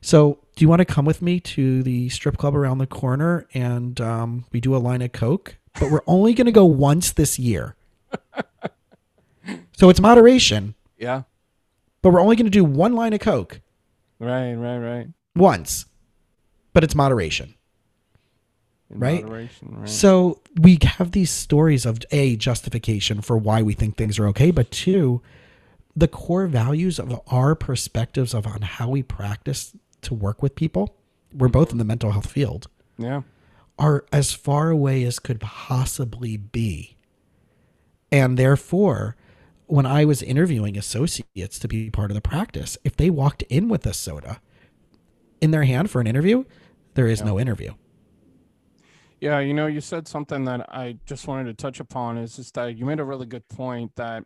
[0.00, 3.46] So, do you want to come with me to the strip club around the corner
[3.54, 5.56] and um, we do a line of Coke?
[5.80, 7.74] But we're only going to go once this year.
[9.76, 10.74] so, it's moderation.
[10.98, 11.22] Yeah.
[12.02, 13.60] But we're only going to do one line of Coke.
[14.18, 15.08] Right, right, right.
[15.34, 15.86] Once.
[16.72, 17.54] But it's moderation
[18.90, 19.28] right?
[19.28, 19.88] right?
[19.88, 24.50] So we have these stories of a justification for why we think things are okay,
[24.50, 25.22] but two,
[25.96, 30.96] the core values of our perspectives of on how we practice to work with people.
[31.32, 32.68] We're both in the mental health field.
[32.98, 33.22] Yeah.
[33.78, 36.96] Are as far away as could possibly be.
[38.12, 39.16] And therefore,
[39.66, 43.68] when I was interviewing associates to be part of the practice, if they walked in
[43.68, 44.40] with a soda
[45.40, 46.44] in their hand for an interview,
[46.94, 47.26] there is yeah.
[47.26, 47.72] no interview.
[49.24, 52.52] Yeah, you know, you said something that I just wanted to touch upon is just
[52.56, 54.22] that you made a really good point that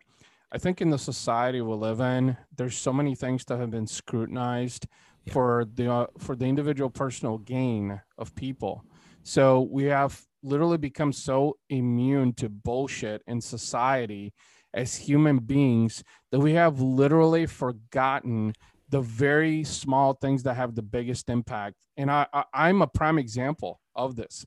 [0.50, 3.86] I think in the society we live in, there's so many things that have been
[3.86, 4.88] scrutinized
[5.24, 5.32] yeah.
[5.32, 8.84] for the uh, for the individual personal gain of people.
[9.22, 14.32] So we have literally become so immune to bullshit in society
[14.74, 18.52] as human beings that we have literally forgotten
[18.88, 21.76] the very small things that have the biggest impact.
[21.96, 24.44] And I, I I'm a prime example of this.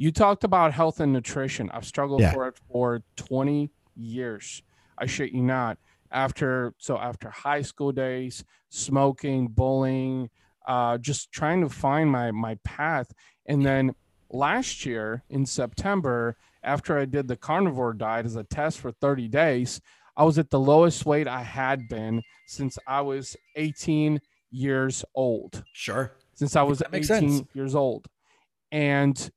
[0.00, 1.70] You talked about health and nutrition.
[1.74, 2.32] I've struggled yeah.
[2.32, 4.62] for it for 20 years.
[4.96, 5.76] I shit you not.
[6.10, 10.30] After so after high school days, smoking, bullying,
[10.66, 13.12] uh, just trying to find my my path.
[13.44, 13.94] And then
[14.30, 19.28] last year in September, after I did the carnivore diet as a test for 30
[19.28, 19.82] days,
[20.16, 24.18] I was at the lowest weight I had been since I was 18
[24.50, 25.62] years old.
[25.74, 26.12] Sure.
[26.32, 27.42] Since I was 18 sense.
[27.52, 28.08] years old.
[28.72, 29.30] And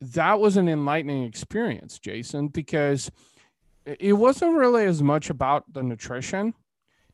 [0.00, 3.10] that was an enlightening experience, Jason, because
[3.84, 6.54] it wasn't really as much about the nutrition.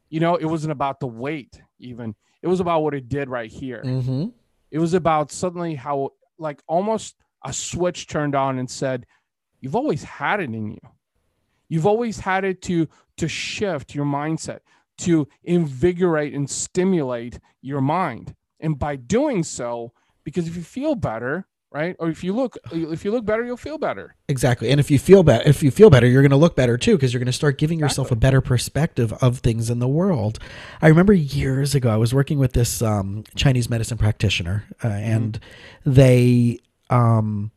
[0.08, 2.14] You know, it wasn't about the weight, even.
[2.42, 3.82] It was about what it did right here.
[3.84, 4.26] Mm-hmm.
[4.70, 9.06] It was about suddenly how, like, almost a switch turned on and said,
[9.60, 10.80] You've always had it in you.
[11.68, 14.60] You've always had it to to shift your mindset,
[14.98, 18.34] to invigorate and stimulate your mind.
[18.60, 21.96] And by doing so, because if you feel better, right?
[21.98, 24.14] Or if you look if you look better, you'll feel better.
[24.28, 24.70] Exactly.
[24.70, 26.96] And if you feel better, if you feel better, you're going to look better too
[26.96, 30.38] because you're going to start giving yourself a better perspective of things in the world.
[30.80, 35.40] I remember years ago I was working with this um, Chinese medicine practitioner uh, and
[35.84, 37.50] they um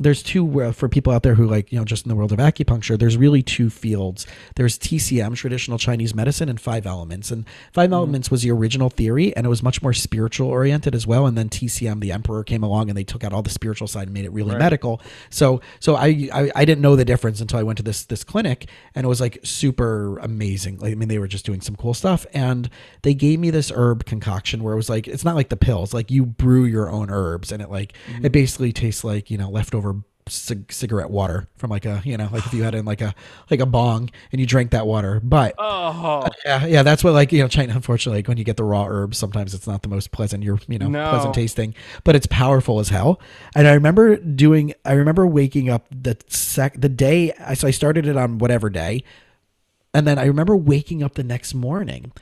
[0.00, 2.32] there's two uh, for people out there who like you know just in the world
[2.32, 4.26] of acupuncture there's really two fields.
[4.56, 7.30] There's tcm traditional chinese medicine and five elements.
[7.30, 11.06] And 5 elements was the original theory and it was much more spiritual oriented as
[11.06, 11.26] well.
[11.26, 14.08] And then tcm the emperor came along and they took out all the spiritual side
[14.08, 14.58] and made it really Right.
[14.58, 15.00] medical.
[15.30, 18.24] So so I, I i didn't know the difference until i went to this this
[18.24, 20.78] clinic and it was like super amazing.
[20.78, 22.26] Like i mean they were just doing some cool stuff.
[22.34, 22.68] And
[23.02, 25.94] they gave me this herb concoction where it was like it's not like the pills.
[25.94, 27.92] Like you brew your own herbs and it like
[28.24, 29.83] it basically tastes like you know leftover
[30.26, 33.14] cig- cigarette water from like a you know like if you had in like a
[33.50, 37.30] like a bong and you drank that water but Oh, yeah yeah that's what like
[37.30, 39.88] you know china unfortunately like when you get the raw herbs sometimes it's not the
[39.88, 41.10] most pleasant you're you know No.
[41.10, 43.20] pleasant tasting but it's powerful as hell
[43.54, 47.70] and i remember doing i remember waking up the sec the day I so i
[47.70, 49.04] started it on whatever day
[49.92, 52.12] and then i remember waking up the next morning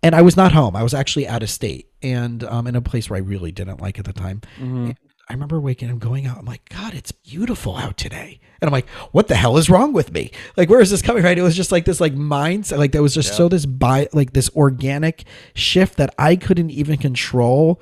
[0.00, 0.76] and I was not home.
[0.76, 3.80] I was actually out of state and um, in a place where I really didn't
[3.80, 4.42] like at the time.
[4.60, 4.96] And
[5.30, 6.38] I remember waking up, going out.
[6.38, 8.40] I'm like, God, it's beautiful out today.
[8.60, 10.30] And I'm like, what the hell is wrong with me?
[10.56, 11.22] Like, where is this coming?
[11.22, 11.36] Right?
[11.36, 12.78] It was just like this, like mindset.
[12.78, 16.96] Like that was just so this by like this organic shift that I couldn't even
[16.98, 17.80] control.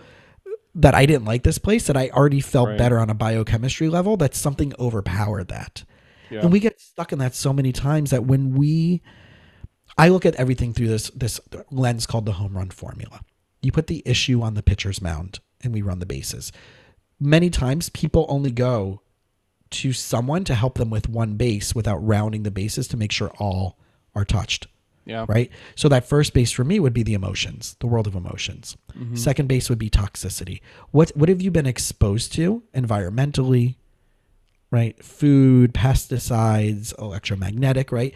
[0.75, 1.87] That I didn't like this place.
[1.87, 2.79] That I already felt Right.
[2.79, 4.17] better on a biochemistry level.
[4.17, 5.85] That something overpowered that.
[6.31, 6.41] yeah.
[6.41, 9.01] And we get stuck in that so many times that when we
[9.97, 13.21] I look at everything through this this lens called the home run formula.
[13.63, 16.53] You put the issue on the pitcher's mound and we run the bases.
[17.19, 19.01] Many times people only go
[19.71, 23.31] to someone to help them with one base without rounding the bases to make sure
[23.39, 23.79] all
[24.15, 24.69] are touched
[25.07, 25.25] yeah.
[25.29, 25.51] right?
[25.77, 28.77] So that first base for me would be the emotions, the world of emotions.
[28.99, 29.15] Mm-hmm.
[29.15, 30.61] Second base would be toxicity.
[30.91, 33.77] What what have you been exposed to environmentally?
[34.71, 35.03] Right?
[35.03, 38.13] Food, pesticides, electromagnetic, right?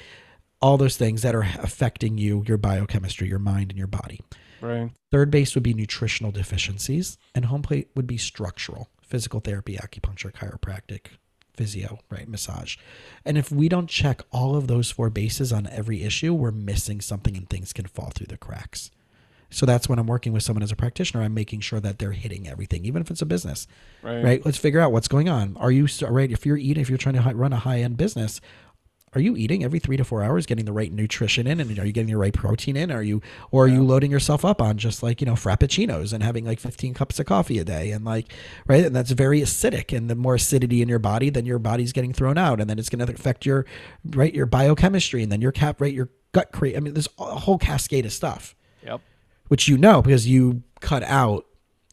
[0.60, 4.20] All those things that are affecting you, your biochemistry, your mind and your body.
[4.60, 4.90] Right.
[5.10, 10.32] Third base would be nutritional deficiencies, and home plate would be structural, physical therapy, acupuncture,
[10.32, 11.06] chiropractic,
[11.54, 12.76] physio, right, massage.
[13.24, 17.00] And if we don't check all of those four bases on every issue, we're missing
[17.00, 18.90] something and things can fall through the cracks.
[19.52, 22.12] So that's when I'm working with someone as a practitioner, I'm making sure that they're
[22.12, 23.66] hitting everything, even if it's a business,
[24.00, 24.22] Right.
[24.24, 24.46] right?
[24.46, 25.56] Let's figure out what's going on.
[25.56, 26.30] Are you right?
[26.30, 28.40] If you're eating, if you're trying to run a high end business,
[29.12, 31.84] are you eating every three to four hours, getting the right nutrition in, and are
[31.84, 32.92] you getting the right protein in?
[32.92, 33.20] Are you,
[33.50, 36.60] or are you loading yourself up on just like you know frappuccinos and having like
[36.60, 38.32] 15 cups of coffee a day, and like
[38.68, 41.92] right, and that's very acidic, and the more acidity in your body, then your body's
[41.92, 43.66] getting thrown out, and then it's going to affect your
[44.10, 46.76] right your biochemistry, and then your cap right your gut create.
[46.76, 48.54] I mean, there's a whole cascade of stuff
[48.86, 49.00] Yep.
[49.48, 51.46] which you know because you cut out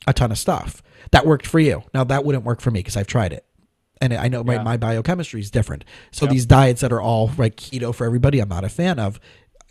[0.05, 1.81] a ton of stuff that worked for you.
[1.95, 3.43] Now that wouldn't work for me because I've tried it.
[4.01, 4.63] And I know my, Yeah.
[4.63, 5.83] my biochemistry is different.
[6.11, 6.31] So Yep.
[6.33, 9.19] these diets that are all like keto for everybody, I'm not a fan of.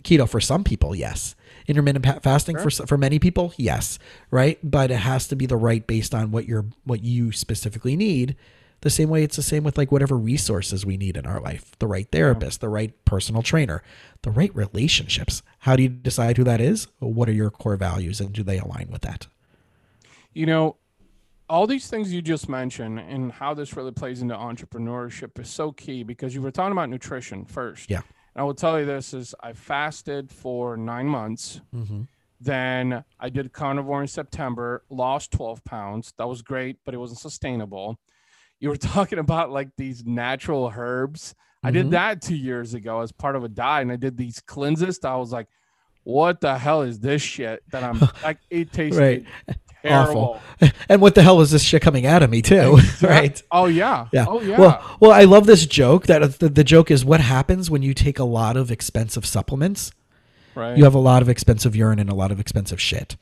[0.05, 1.35] Keto for some people, yes.
[1.67, 3.99] Intermittent fasting for for many people, yes.
[4.31, 7.97] Right, but it has to be the right based on what you're what you specifically
[7.97, 8.37] need.
[8.83, 11.73] The same way it's the same with like whatever resources we need in our life.
[11.81, 13.83] The right therapist, the right personal trainer,
[14.23, 15.43] the right relationships.
[15.61, 16.87] How do you decide who that is?
[17.01, 19.27] What are your core values and do they align with that?
[20.35, 20.77] You know,
[21.49, 25.73] all these things you just mentioned and how this really plays into entrepreneurship is so
[25.73, 27.91] key because you were talking about nutrition first.
[27.91, 27.99] Yeah.
[28.35, 31.61] And I will tell you this is I fasted for nine months.
[31.75, 32.03] Mm-hmm.
[32.41, 36.13] Then I did carnivore in September, lost 12 pounds.
[36.19, 37.99] That was great, but it wasn't sustainable.
[38.61, 41.35] You were talking about like these natural herbs.
[41.63, 41.73] I Mhm.
[41.75, 44.99] did that two years ago as part of a diet, and I did these cleanses.
[44.99, 45.47] That I was like,
[46.05, 48.39] what the hell is this shit that I'm like?
[48.51, 49.57] It tasted Right.
[49.83, 50.41] terrible.
[50.89, 52.79] And what the hell is this shit coming out of me too?
[53.03, 53.43] right.
[53.51, 54.07] Oh yeah.
[54.13, 54.25] Yeah.
[54.27, 54.59] Oh yeah.
[54.59, 56.07] Well, well, I love this joke.
[56.07, 59.27] That uh, the, the joke is what happens when you take a lot of expensive
[59.27, 59.93] supplements.
[60.55, 60.79] right.
[60.79, 63.17] You have a lot of expensive urine and a lot of expensive shit.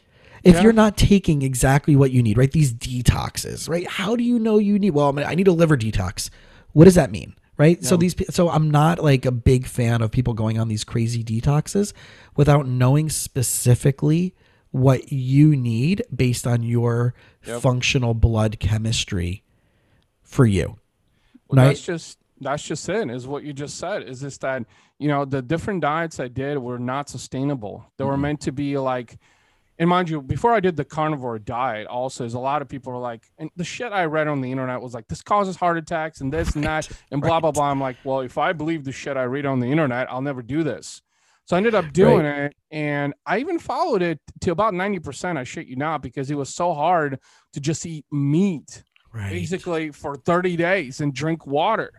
[0.44, 0.62] If Yeah.
[0.62, 2.52] you're not taking exactly what you need, right?
[2.52, 3.88] These detoxes, right?
[3.88, 4.90] How do you know you need?
[4.90, 6.30] Well, I, mean, I need a liver detox.
[6.72, 7.34] What does that mean?
[7.56, 7.82] Right.
[7.84, 11.24] So these, so I'm not like a big fan of people going on these crazy
[11.24, 11.92] detoxes
[12.36, 14.34] without knowing specifically
[14.74, 17.14] what you need based on your
[17.46, 17.60] Yep.
[17.62, 19.44] functional blood chemistry
[20.24, 20.78] for you.
[21.48, 21.66] Well, right?
[21.68, 23.08] That's just that's just it.
[23.08, 24.02] Is what you just said.
[24.02, 24.64] Is this that
[24.98, 27.86] you know the different diets I did were not sustainable.
[27.98, 28.10] They Mm-hmm.
[28.10, 29.16] were meant to be like,
[29.78, 32.92] and mind you, before I did the carnivore diet, also is a lot of people
[32.94, 35.78] are like, and the shit I read on the internet was like, this causes heart
[35.78, 37.70] attacks and this and that and blah blah blah.
[37.70, 40.42] I'm like, well, if I believe the shit I read on the internet, I'll never
[40.42, 41.00] do this.
[41.46, 45.36] So I ended up doing it, and I even followed it to about ninety percent.
[45.38, 47.18] I shit you not, because it was so hard
[47.52, 48.82] to just eat meat
[49.12, 49.30] Right.
[49.30, 51.92] basically for 30 days and drink water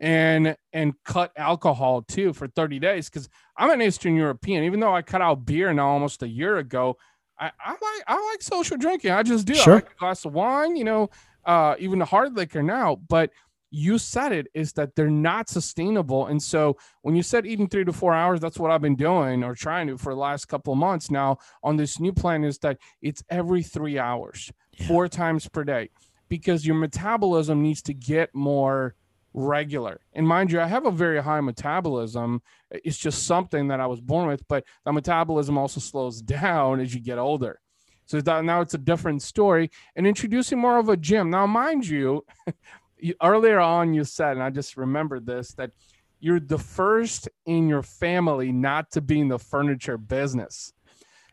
[0.00, 4.92] and and cut alcohol too for 30 days because i'm an eastern european even though
[4.92, 6.96] i cut out beer now almost a year ago
[7.38, 9.74] i, I like i like social drinking i just do Sure.
[9.74, 11.08] I like a glass of wine you know
[11.44, 13.30] uh even the hard liquor now but
[13.70, 17.84] you said it is that they're not sustainable and so when you said eating three
[17.84, 20.72] to four hours that's what i've been doing or trying to for the last couple
[20.72, 24.86] of months now on this new plan is that it's every three hours Yeah.
[24.86, 25.90] four times per day
[26.28, 28.94] because your metabolism needs to get more
[29.38, 30.00] regular.
[30.14, 32.40] And mind you, I have a very high metabolism.
[32.70, 36.94] It's just something that I was born with, but the metabolism also slows down as
[36.94, 37.60] you get older.
[38.06, 41.28] So that now it's a different story and introducing more of a gym.
[41.30, 42.24] Now, mind you,
[42.98, 45.70] you earlier on you said, and I just remembered this, that
[46.20, 50.72] you're the first in your family not to be in the furniture business.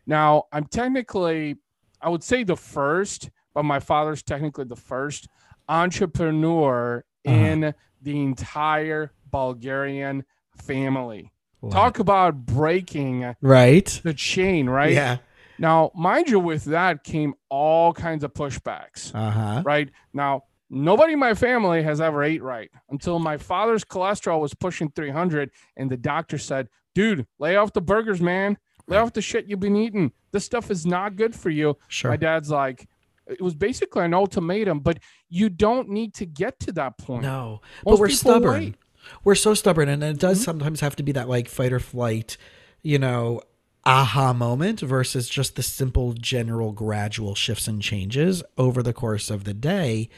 [0.05, 1.57] Now, I'm technically,
[2.01, 5.27] I would say the first, but my father's technically the first
[5.69, 7.33] entrepreneur Uh-huh.
[7.35, 10.25] in the entire Bulgarian
[10.57, 11.31] family.
[11.61, 11.69] Wow.
[11.69, 14.01] Talk about breaking Right.
[14.03, 14.91] the chain, right?
[14.91, 15.17] Yeah.
[15.57, 19.61] Now, mind you, with that came all kinds of pushbacks, Uh huh.
[19.63, 19.89] right?
[20.13, 20.43] Now,
[20.73, 25.51] nobody in my family has ever ate right until my father's cholesterol was pushing 300,
[25.77, 28.57] and the doctor said, dude, lay off the burgers, man.
[28.87, 30.11] Lay off the shit you've been eating.
[30.31, 31.77] This stuff is not good for you.
[31.87, 32.11] Sure.
[32.11, 32.87] My dad's like,
[33.27, 34.99] it was basically an ultimatum, but
[35.29, 37.23] you don't need to get to that point.
[37.23, 38.51] No, Most but we're stubborn.
[38.51, 38.73] wait.
[38.73, 39.17] Mm-hmm.
[39.23, 42.37] We're so stubborn, and it does sometimes have to be that like fight or flight,
[42.81, 43.41] you know,
[43.85, 49.43] aha moment versus just the simple, general, gradual shifts and changes over the course of
[49.43, 50.09] the day,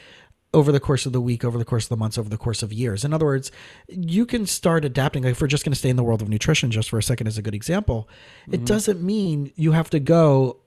[0.56, 2.64] over the course of the week, over the course of the months, over the course
[2.64, 3.06] of years.
[3.06, 3.52] In other words,
[3.88, 5.24] you can start adapting.
[5.24, 7.04] Like if we're just going to stay in the world of nutrition, just for a
[7.04, 8.10] second, as a good example,
[8.44, 8.54] Mm-hmm.
[8.56, 10.58] it doesn't mean you have to go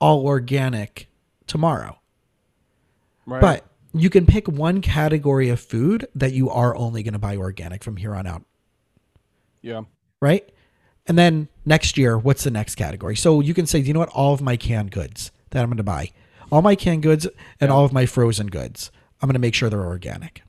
[0.00, 1.08] all organic
[1.46, 1.98] tomorrow.
[3.26, 3.40] Right.
[3.40, 7.36] But you can pick one category of food that you are only going to buy
[7.36, 8.44] organic from here on out,
[9.62, 9.82] yeah.
[10.20, 10.48] right?
[11.06, 13.16] And then next year, what's the next category?
[13.16, 15.78] So you can say, you know what, all of my canned goods that I'm going
[15.78, 16.12] to buy,
[16.52, 17.26] all my canned goods
[17.60, 18.90] and all of my frozen goods,
[19.20, 20.42] I'm going to make sure they're organic.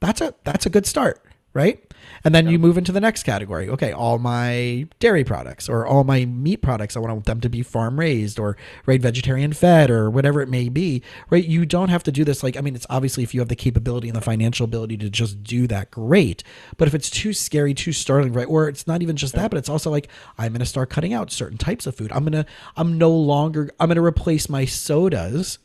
[0.00, 1.80] That's a that's a good start, right?
[2.24, 3.68] And then you move into the next category.
[3.68, 7.62] Okay, all my dairy products or all my meat products, I want them to be
[7.62, 8.56] farm raised or
[8.86, 11.44] right vegetarian fed or whatever it may be, right?
[11.44, 13.56] You don't have to do this like I mean, it's obviously if you have the
[13.56, 16.42] capability and the financial ability to just do that, great.
[16.76, 18.48] But if it's too scary, too startling, right?
[18.48, 20.08] Or it's not even just that, but it's also like
[20.38, 22.12] I'm going to start cutting out certain types of food.
[22.12, 22.46] I'm going to
[22.76, 25.58] I'm no longer I'm going to replace my sodas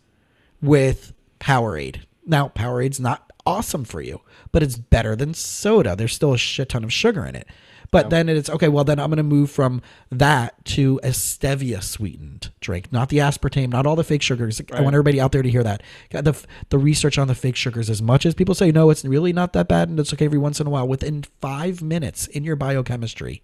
[0.61, 2.01] with Powerade.
[2.27, 4.21] Now, Powerade's not awesome for you,
[4.51, 5.95] but it's better than soda.
[5.95, 7.47] There's still a shit ton of sugar in it.
[7.89, 11.81] But then it's okay, well, then I'm going to move from that to a stevia
[11.81, 14.61] sweetened drink, not the aspartame, not all the fake sugars.
[14.73, 15.83] I want everybody out there to hear that.
[16.11, 16.37] The,
[16.69, 19.53] the research on the fake sugars, as much as people say, no, it's really not
[19.53, 22.57] that bad and it's okay every once in a while, within five minutes in your
[22.57, 23.41] biochemistry,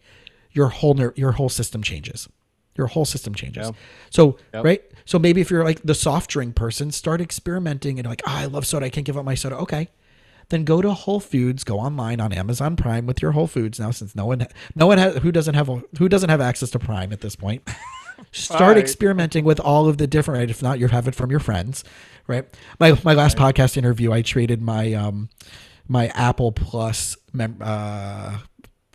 [0.52, 2.28] your whole, ner- your whole system changes.
[2.76, 3.68] Your whole system changes.
[3.68, 3.74] Yeah.
[4.10, 4.64] So, Yep.
[4.66, 4.82] right?
[5.06, 8.46] So maybe if you're like the soft drink person, start experimenting and like, oh, I
[8.46, 8.86] love soda.
[8.86, 9.58] I can't give up my soda.
[9.58, 9.90] Okay.
[10.50, 13.92] Then go to Whole Foods, go online on Amazon Prime with your Whole Foods now,
[13.92, 14.46] since no one,
[14.76, 17.68] no one has, who doesn't have, who doesn't have access to Prime at this point.
[18.32, 18.78] Start Right.
[18.78, 20.50] experimenting with all of the different, right?
[20.50, 21.84] If not, you have it from your friends,
[22.28, 22.46] right?
[22.80, 25.30] My, my last podcast interview, I traded my, um,
[25.88, 28.40] my Apple Plus mem- uh,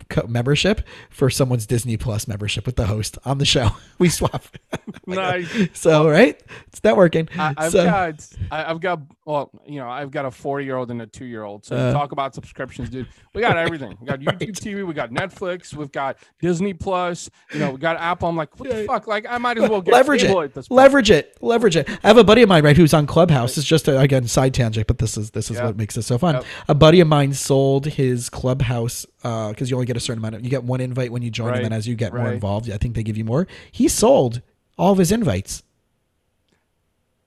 [0.09, 3.69] co- membership for someone's Disney Plus membership with the host on the show.
[3.99, 4.45] We swap.
[5.05, 5.49] Nice.
[5.73, 7.27] so right, it's networking.
[7.37, 11.01] I, I've so, got, I, I've got, well, you know, I've got a four-year-old and
[11.01, 11.65] a two-year-old.
[11.65, 11.91] So Uh.
[11.93, 13.07] talk about subscriptions, dude.
[13.33, 13.97] We got everything.
[13.99, 14.53] We got YouTube Right.
[14.53, 17.29] TV, we got Netflix, we've got Disney Plus.
[17.53, 18.29] You know, we got Apple.
[18.29, 19.07] I'm like, what the fuck?
[19.07, 20.29] Like, I might as well get leverage it.
[20.31, 20.77] at this point.
[20.77, 21.37] Leverage it.
[21.41, 21.89] Leverage it.
[22.03, 23.57] I have a buddy of mine, right, who's on Clubhouse.
[23.57, 25.65] It's just a, again side tangent, but this is this is Yeah.
[25.65, 26.35] what makes it so fun.
[26.35, 26.45] Yep.
[26.69, 30.43] A buddy of mine sold his Clubhouse because you only get a certain amount of
[30.43, 31.57] you get one invite when you join, Right.
[31.57, 33.47] and then as you get more involved, I think they give you more.
[33.71, 34.41] He sold
[34.77, 35.63] all of his invites.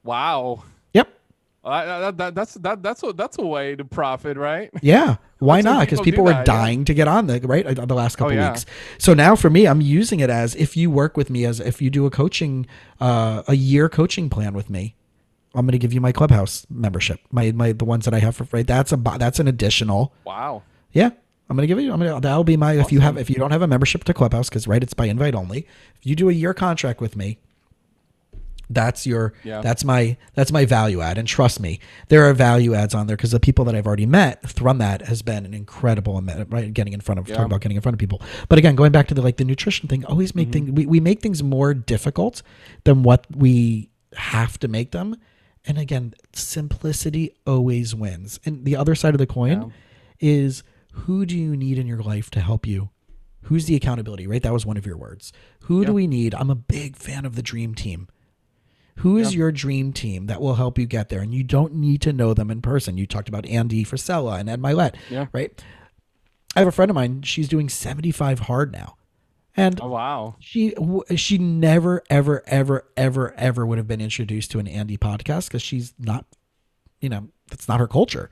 [0.04, 0.64] Wow.
[0.94, 1.08] Yep.
[1.64, 4.70] I- that, that, that's that, that's a that's a way to profit, right?
[4.82, 5.16] Yeah.
[5.38, 5.80] Why of not?
[5.80, 6.54] Because people people were that, yeah.
[6.56, 8.50] dying to get on the right uh, the last couple yeah.
[8.50, 8.64] weeks.
[8.98, 11.82] So now for me, I'm using it as if you work with me as if
[11.82, 12.66] you do a coaching
[13.00, 14.94] uh, a year coaching plan with me,
[15.54, 17.20] I'm going to give you my clubhouse membership.
[17.30, 18.66] My my the ones that I have for right.
[18.66, 20.12] That's a that's an additional.
[20.24, 20.62] Wow.
[20.92, 21.10] Yeah.
[21.50, 21.92] I'm gonna give you.
[21.92, 22.20] I'm gonna.
[22.20, 22.74] That'll be my.
[22.74, 25.06] If you have, if you don't have a membership to Clubhouse, because right, it's by
[25.06, 25.66] invite only.
[26.00, 27.38] If you do a year contract with me,
[28.70, 29.34] that's your.
[29.44, 29.60] Yeah.
[29.60, 30.16] That's my.
[30.34, 31.18] That's my value add.
[31.18, 31.78] And trust me,
[32.08, 35.02] there are value adds on there because the people that I've already met from that
[35.02, 36.16] has been an incredible.
[36.16, 37.34] amount- Right, getting in front of Yeah.
[37.34, 38.22] talking about getting in front of people.
[38.48, 40.38] But again, going back to the like the nutrition thing, always Mm-hmm.
[40.38, 40.70] make things.
[40.70, 42.40] We, we make things more difficult
[42.84, 45.16] than what we have to make them.
[45.66, 48.40] And again, simplicity always wins.
[48.46, 49.68] And the other side of the coin Yeah.
[50.18, 50.62] is
[50.92, 52.90] who do you need in your life to help you?
[53.46, 54.42] Who's the accountability, right?
[54.42, 55.32] That was one of your words.
[55.62, 56.34] Who do we need?
[56.34, 58.08] I'm a big fan of the dream team.
[58.98, 59.38] Who is Yeah.
[59.38, 61.20] your dream team that will help you get there?
[61.22, 62.98] And you don't need to know them in person.
[62.98, 65.26] You talked about Andy Frisella and Ed Mylett, Yeah.
[65.32, 65.60] right?
[66.54, 67.22] I have a friend of mine.
[67.22, 68.96] She's doing 75 hard now.
[69.56, 70.36] And Oh wow.
[70.38, 70.74] she
[71.16, 75.62] she never ever ever ever ever would have been introduced to an Andy podcast because
[75.62, 76.26] she's not,
[77.00, 78.30] you know, that's not her culture.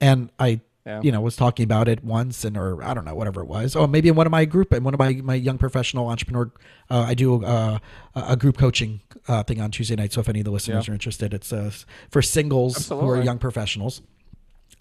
[0.00, 1.02] And I, Yeah.
[1.02, 3.76] you know, was talking about it once, and or I don't know whatever it was.
[3.76, 6.50] Oh, maybe in one of my group, in one of my my young professional entrepreneur,
[6.88, 7.78] uh, I do uh,
[8.14, 10.14] a group coaching uh, thing on Tuesday night.
[10.14, 10.92] So if any of the listeners Yeah.
[10.92, 11.70] are interested, it's uh,
[12.10, 14.00] for singles who are young professionals.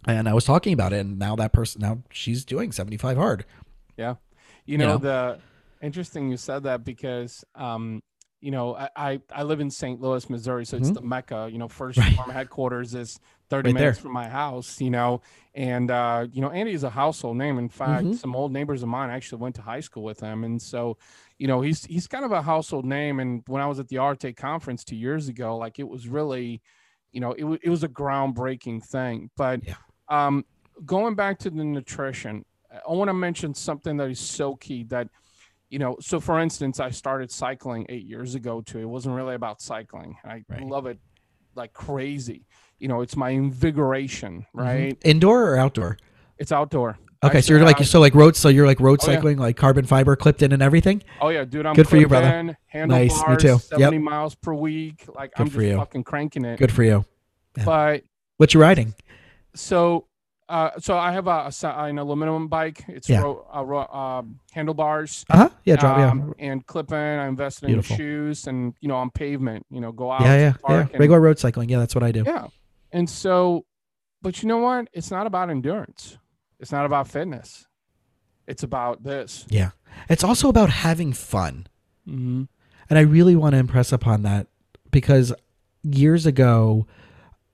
[0.06, 3.18] And I was talking about it, and now that person now she's doing seventy five
[3.18, 3.44] hard.
[3.98, 4.16] Yeah.
[4.66, 4.98] You know, know?
[5.00, 5.40] the
[5.82, 8.02] interesting you said that because um,
[8.40, 10.00] you know, I, I, I live in St.
[10.00, 12.10] Louis, Missouri, so it's the Mecca, you know, first Mm-hmm.
[12.10, 12.16] Right.
[12.18, 13.20] Phorm headquarters is
[13.50, 14.02] 30 Right minutes there.
[14.04, 15.22] from my house, you know,
[15.56, 17.58] and uh, you know, Andy is a household name.
[17.58, 18.16] In fact, Mhm.
[18.16, 20.44] some old neighbors of mine actually went to high school with him.
[20.44, 20.98] And so,
[21.40, 23.20] you know, he's he's kind of a household name.
[23.20, 26.62] And when I was at the Arte conference two years ago, like it was really,
[27.12, 29.32] you know, it, wa- it was a groundbreaking thing.
[29.36, 29.76] But Yeah.
[30.10, 30.46] um,
[30.86, 35.08] going back to the nutrition, I want to mention something that is so key that,
[35.70, 38.80] you know, so for instance, I started cycling eight years ago too.
[38.80, 40.16] It wasn't really about cycling.
[40.26, 40.64] I Right.
[40.64, 41.00] love it
[41.56, 42.46] like crazy.
[42.80, 44.98] You know, it's my invigoration, right?
[45.04, 45.98] Indoor or outdoor?
[46.38, 46.92] It's outdoor.
[46.94, 47.28] Mm-hmm.
[47.28, 49.16] Okay, so you're like I- so like road so you're like road Oh, yeah.
[49.16, 51.02] cycling, like carbon fiber clipped in and everything.
[51.20, 52.56] Oh yeah, dude, I'm Good for you, brother.
[52.74, 53.48] in, Nice, me too.
[53.48, 53.62] Yep.
[53.62, 55.04] 70 miles per week.
[55.16, 55.78] Like I'm Good for just you.
[55.78, 56.60] fucking cranking it.
[56.60, 57.06] Good for you.
[57.58, 57.66] Yeah.
[57.66, 58.04] But
[58.38, 58.94] What you riding?
[59.56, 60.07] so
[60.50, 62.84] uh so I have a, a an aluminum bike.
[62.88, 63.22] It's Yeah.
[63.22, 65.26] ro- uh, ro- um, handlebars.
[65.30, 65.50] Uh huh.
[65.66, 65.98] Yeah, drop.
[65.98, 66.98] um, and clip in.
[66.98, 67.94] I invested Beautiful.
[67.96, 69.66] in shoes and you know on pavement.
[69.70, 70.22] You know, go out.
[70.22, 70.80] yeah, yeah, yeah.
[70.92, 71.70] and- Regular road cycling.
[71.70, 72.24] Yeah, that's what I do.
[72.26, 72.48] Yeah.
[72.92, 73.66] And so,
[74.22, 74.88] but you know what?
[74.94, 76.18] It's not about endurance.
[76.60, 77.68] It's not about fitness.
[78.48, 79.46] It's about this.
[79.50, 79.72] Yeah.
[80.10, 81.68] It's also about having fun.
[82.08, 82.44] Mm-hmm.
[82.90, 84.48] And I really want to impress upon that
[84.90, 85.34] because
[85.84, 86.88] years ago,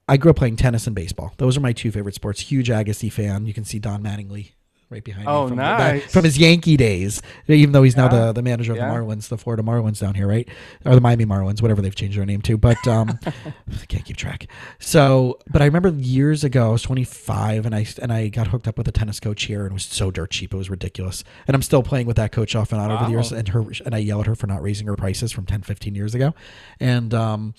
[0.08, 1.32] I grew up playing tennis and baseball.
[1.38, 2.40] Those are my two favorite sports.
[2.40, 3.46] Huge Agassi fan.
[3.46, 4.52] You can see Don Mattingly
[4.90, 6.12] right behind Oh, me from, nice.
[6.12, 8.86] from his Yankee days, even though he's now the, the manager of Yeah.
[8.92, 10.46] the Marlins, the Florida Marlins down here, right?
[10.84, 12.58] Or the Miami Marlins, whatever they've changed their name to.
[12.58, 14.46] But um, I can't keep track.
[14.78, 18.68] So, but I remember years ago, I was 25 and I, and I got hooked
[18.68, 20.52] up with a tennis coach here and it was so dirt cheap.
[20.52, 21.24] It was ridiculous.
[21.48, 23.32] And I'm still playing with that coach off and on over the years.
[23.32, 25.94] And her, and I yell at her for not raising her prices from 10, 15
[25.94, 26.34] years ago.
[26.78, 27.54] And um,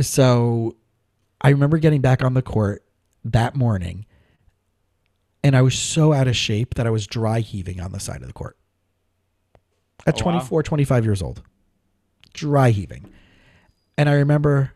[0.00, 0.76] so
[1.42, 2.84] I remember getting back on the court
[3.24, 4.06] that morning
[5.44, 8.20] and I was so out of shape that I was dry heaving on the side
[8.20, 8.56] of the court.
[10.06, 10.60] At Oh, wow.
[10.62, 11.42] 25 years old.
[12.32, 13.12] Dry heaving.
[13.98, 14.72] And I remember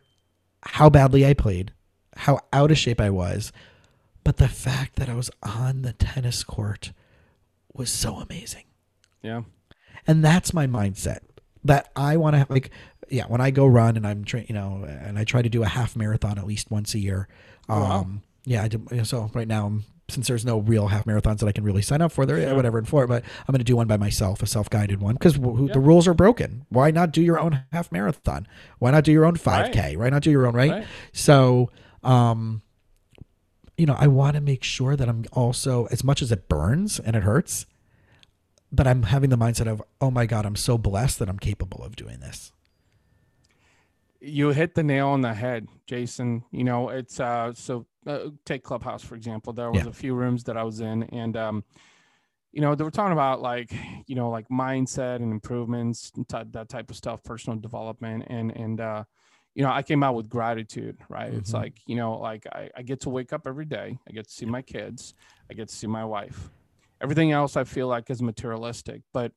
[0.62, 1.72] how badly I played,
[2.16, 3.52] how out of shape I was,
[4.24, 6.92] but the fact that I was on the tennis court
[7.72, 8.64] was so amazing.
[9.22, 9.42] Yeah.
[10.06, 11.20] And that's my mindset
[11.64, 12.70] that I want to have like
[13.08, 15.62] yeah, when I go run and I'm tra- you know, and I try to do
[15.62, 17.28] a half marathon at least once a year.
[17.68, 18.06] Um wow.
[18.44, 21.52] yeah, I do, so right now I'm since there's no real half marathons that I
[21.52, 23.74] can really sign up for there, yeah, whatever in Florida, but I'm going to do
[23.74, 25.72] one by myself, a self-guided one because Yeah.
[25.72, 26.64] the rules are broken.
[26.68, 28.46] Why not do your own half marathon?
[28.78, 29.96] Why not do your own 5K?
[29.96, 30.70] Why not do your own, right?
[30.70, 30.86] Right.
[31.12, 31.72] So,
[32.04, 32.62] um,
[33.76, 37.00] you know, I want to make sure that I'm also, as much as it burns
[37.00, 37.66] and it hurts,
[38.70, 41.82] that I'm having the mindset of, oh my God, I'm so blessed that I'm capable
[41.82, 42.52] of doing this.
[44.20, 46.44] You hit the nail on the head, Jason.
[46.50, 49.52] You know, it's uh so uh, take Clubhouse for example.
[49.52, 49.90] There was Yeah.
[49.90, 51.64] a few rooms that I was in and um
[52.52, 53.70] you know, they were talking about like,
[54.06, 58.24] you know, like mindset and improvements, and ty- that type of stuff, personal development.
[58.28, 59.04] And, and, uh,
[59.54, 61.32] you know, I came out with gratitude, right?
[61.32, 61.54] It's Mhm.
[61.54, 63.98] like, you know, like I, I get to wake up every day.
[64.08, 65.14] I get to see my kids.
[65.50, 66.50] I get to see my wife.
[67.02, 69.32] Everything else I feel like is materialistic, but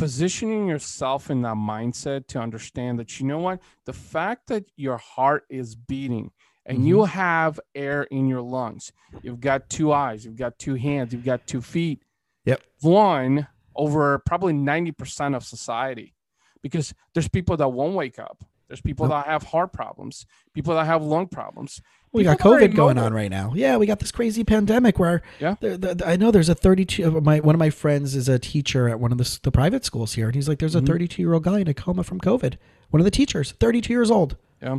[0.00, 4.96] positioning yourself in that mindset to understand that, you know what, the fact that your
[4.96, 6.30] heart is beating
[6.64, 7.12] and you mm-hmm.
[7.12, 11.46] have air in your lungs, you've got two eyes, you've got two hands, you've got
[11.46, 12.02] two feet
[12.46, 12.62] Yep.
[12.80, 13.46] one
[13.76, 16.14] over probably 90% of society.
[16.62, 18.42] Because there's people that won't wake up.
[18.68, 21.82] There's people that have heart problems people that have lung problems
[22.12, 23.52] We got People are COVID going on right now.
[23.54, 25.54] Yeah, we got this crazy pandemic where Yeah.
[25.60, 28.38] the, the, I know there's a 32 uh, my one of my friends is a
[28.38, 30.86] teacher at one of the, the private schools here and he's like there's a mm-hmm.
[30.86, 32.54] 32 year old guy in a coma from COVID.
[32.90, 34.36] One of the teachers, 32 years old.
[34.60, 34.78] yeah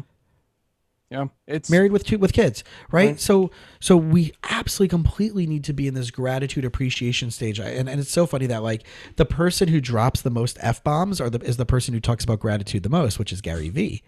[1.11, 3.09] yeah it's married with two with kids right?
[3.09, 3.19] Right.
[3.19, 7.99] so so we absolutely completely need to be in this gratitude appreciation stage and, and
[7.99, 8.83] it's so funny that like
[9.17, 12.39] the person who drops the most f-bombs are the is the person who talks about
[12.39, 14.01] gratitude the most which is gary vee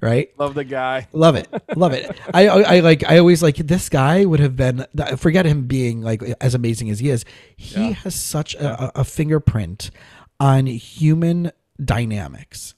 [0.00, 0.28] right?
[0.38, 1.06] Love the guy.
[1.12, 2.10] Love it, love it.
[2.34, 3.04] I, I, I like.
[3.08, 4.86] I always like this guy would have been.
[5.16, 7.24] Forget him being like as amazing as he is.
[7.56, 7.94] He Yeah.
[7.94, 9.90] has such a, a fingerprint
[10.38, 12.74] on human dynamics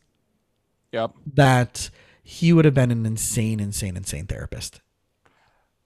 [0.93, 1.13] Yep.
[1.35, 1.91] that
[2.23, 4.81] he would have been an insane, insane, insane therapist.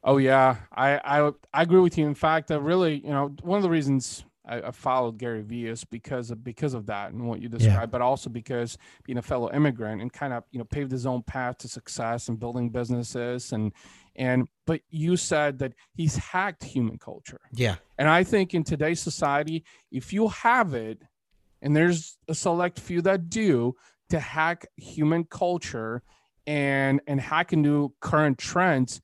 [0.05, 2.07] Oh yeah, I I I agree with you.
[2.07, 5.67] In fact, I really, you know, one of the reasons I, I followed Gary Vee
[5.67, 9.23] is because of because of that and what you described, but also because being a
[9.23, 12.71] fellow immigrant and kind of you know paved his own path to success and building
[12.71, 13.73] businesses and
[14.17, 19.01] and but you said that he's hacked human culture, Yeah, and I think in today's
[19.01, 21.03] society, if you have it,
[21.63, 23.75] and there's a select few that do
[24.11, 26.03] to hack human culture
[26.47, 29.01] and and hack into current trends,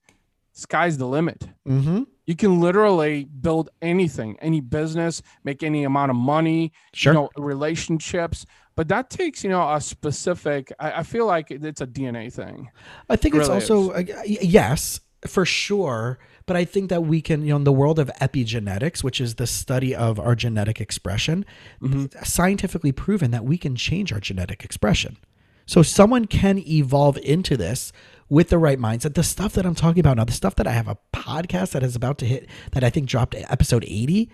[0.51, 1.47] sky's the limit.
[1.67, 2.03] mm-hmm.
[2.29, 7.11] You can literally build anything, any business, make any amount of money, sure.
[7.11, 8.45] you know, relationships.
[8.75, 10.71] But that takes, you know, a specific.
[10.79, 12.69] I, I feel like it's a DNA thing.
[13.09, 16.19] I think it's really also uh, yes, for sure.
[16.45, 19.33] But I think that we can, you know, in the world of epigenetics, which is
[19.35, 21.45] the study of our genetic expression,
[21.81, 22.27] Mhm.
[22.27, 25.17] scientifically proven that we can change our genetic expression.
[25.65, 27.91] So someone can evolve into this
[28.29, 29.15] with the right mindset.
[29.15, 31.83] The stuff that I'm talking about now, the stuff that I have a podcast that
[31.83, 34.29] is about to hit, that I think dropped episode 80.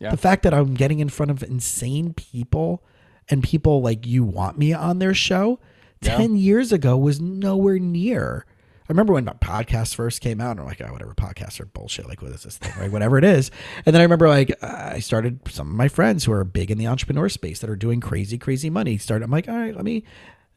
[0.00, 0.10] Yeah.
[0.10, 2.82] The fact that I'm getting in front of insane people
[3.28, 5.60] and people like you want me on their show
[6.02, 6.16] Yeah.
[6.16, 8.44] 10 years ago was nowhere near.
[8.82, 12.06] I remember when podcasts first came out, and I'm like, oh, whatever, podcasts are bullshit.
[12.06, 12.92] Like, what is this thing, right?
[12.92, 13.50] Whatever it is.
[13.86, 16.76] And then I remember, like, I started some of my friends who are big in
[16.76, 18.98] the entrepreneur space that are doing crazy, crazy money.
[18.98, 20.04] Started, I'm like, all right, let me,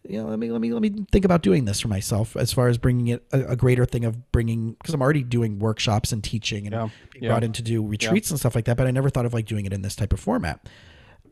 [0.04, 2.54] you know, let me, let me, let me think about doing this for myself as
[2.54, 6.12] far as bringing it a, a greater thing of bringing, because I'm already doing workshops
[6.12, 6.90] and teaching and Yeah.
[7.12, 7.30] being Yeah.
[7.32, 8.78] brought in to do retreats and stuff like that.
[8.78, 10.68] But I never thought of like doing it in this type of format.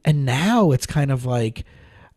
[0.04, 1.64] And now it's kind of like,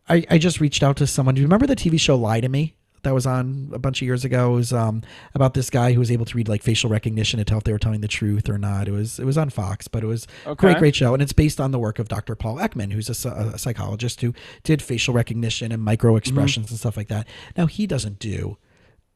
[0.07, 1.35] I, I just reached out to someone.
[1.35, 2.75] Do you remember the TV show Lie to Me?
[3.03, 4.53] That was on a bunch of years ago.
[4.53, 5.01] It was um,
[5.33, 7.71] about this guy who was able to read like facial recognition to tell if they
[7.71, 8.87] were telling the truth or not.
[8.87, 11.33] It was it was on Fox, but it was a great great show, and it's
[11.33, 12.35] based on the work of Dr.
[12.35, 14.33] Paul Ekman, who's a, a psychologist who
[14.63, 17.27] did facial recognition and micro expressions and stuff like that.
[17.57, 18.57] Now he doesn't do.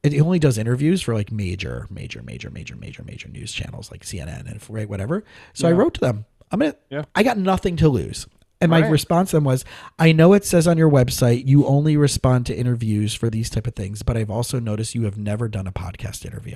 [0.04, 3.90] It he only does interviews for like major, major, major, major, major, major news channels
[3.90, 5.24] like CNN and right whatever.
[5.54, 6.26] So I wrote to them.
[6.52, 6.76] I'm gonna.
[6.90, 7.06] Yeah.
[7.16, 8.28] I got nothing to lose.
[8.64, 8.92] And my Right.
[8.92, 9.66] response to them was,
[10.00, 13.68] I know it says on your website you only respond to interviews for these type
[13.68, 16.56] of things, but I've also noticed you have never done a podcast interview.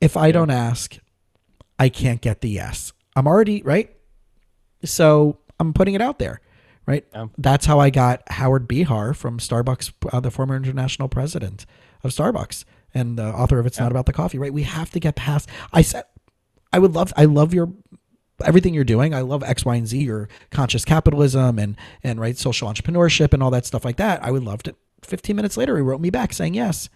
[0.00, 0.98] If I don't ask,
[1.78, 2.92] I can't get the yes.
[3.16, 3.90] I'm already right.
[4.84, 6.40] So I'm putting it out there,
[6.86, 7.04] right?
[7.12, 7.26] Yeah.
[7.36, 11.66] That's how I got Howard Behar from Starbucks, uh, the former international president
[12.02, 12.64] of Starbucks
[12.94, 14.52] and the author of It's Not About the Coffee, right?
[14.52, 15.48] We have to get past.
[15.72, 16.04] I said,
[16.72, 17.72] I would love, I love your
[18.44, 19.14] everything you're doing.
[19.14, 23.42] I love X, Y, and Z, your conscious capitalism and and right social entrepreneurship and
[23.42, 24.22] all that stuff like that.
[24.24, 24.74] I would love to.
[25.02, 26.88] 15 minutes later, he wrote me back saying yes.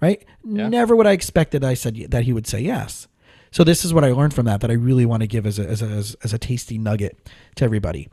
[0.00, 0.24] Right?
[0.44, 0.68] Yeah.
[0.68, 3.08] Never would I expected I said that he would say yes.
[3.50, 5.58] So this is what I learned from that that I really want to give as
[5.58, 8.08] a as a as, as a tasty nugget to everybody.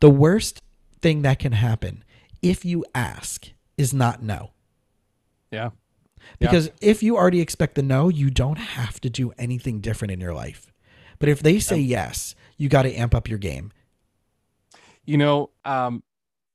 [0.00, 0.62] The worst
[1.00, 2.04] thing that can happen
[2.42, 4.50] if you ask is not no.
[5.50, 5.70] Yeah.
[6.38, 6.48] Yeah.
[6.48, 10.20] Because if you already expect the no, you don't have to do anything different in
[10.20, 10.70] your life.
[11.20, 13.70] But if they say yes, you got to amp up your game.
[15.04, 16.02] You know, um,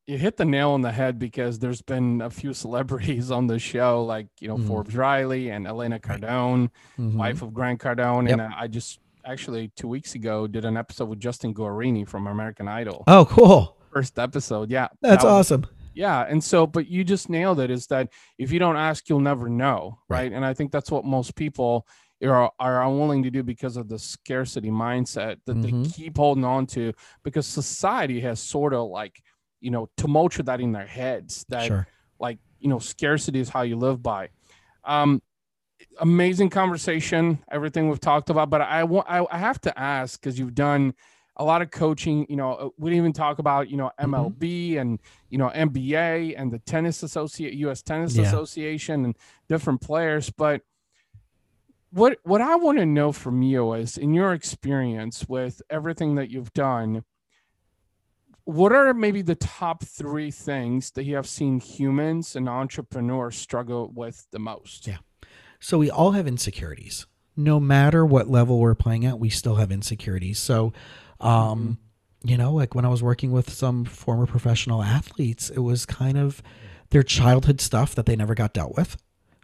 [0.08, 3.58] you hit the nail on the head because there's been a few celebrities on the
[3.60, 4.68] show, like you know Mhm.
[4.68, 7.16] Forbes Riley and Elena Cardone, Mhm.
[7.16, 8.34] wife of Grant Cardone, Yep.
[8.34, 12.28] and I I just actually two weeks ago did an episode with Justin Guarini from
[12.28, 13.04] American Idol.
[13.08, 13.78] Oh, cool.
[13.92, 15.66] First episode, yeah, That's that was- awesome.
[15.96, 17.72] Yeah, and so, but you just nailed it.
[17.72, 20.24] Is that if you don't ask, you'll never know, Right.
[20.24, 20.34] right?
[20.34, 21.88] And I think that's what most people
[22.24, 25.94] are are unwilling to do because of the scarcity mindset that they Mhm.
[25.94, 26.94] keep holding on to
[27.24, 29.22] because society has sort of like
[29.60, 31.88] you know tumultured that in their heads that Sure.
[32.20, 34.30] like you know scarcity is how you live by
[34.86, 35.22] um
[36.00, 40.56] amazing conversation everything we've talked about but i want i, have to ask because you've
[40.56, 40.94] done
[41.38, 44.78] a lot of coaching you know uh, we didn't even talk about you know mlb
[44.78, 45.00] and
[45.30, 48.24] you know nba and the tennis associate us tennis Yeah.
[48.24, 49.18] association and
[49.50, 50.62] different players but
[51.96, 56.30] what what i want to know from you is in your experience with everything that
[56.30, 57.04] you've done
[58.46, 63.92] what are maybe the top three things that you have seen humans and entrepreneurs struggle
[63.94, 64.88] with the most?
[64.88, 64.98] Yeah.
[65.60, 67.08] So we all have insecurities.
[67.36, 70.38] No matter what level we're playing at, we still have insecurities.
[70.38, 70.74] So,
[71.20, 71.80] um,
[72.24, 76.18] you know, like when I was working with some former professional athletes, it was kind
[76.18, 76.44] of
[76.92, 78.96] their childhood stuff that they never got dealt with.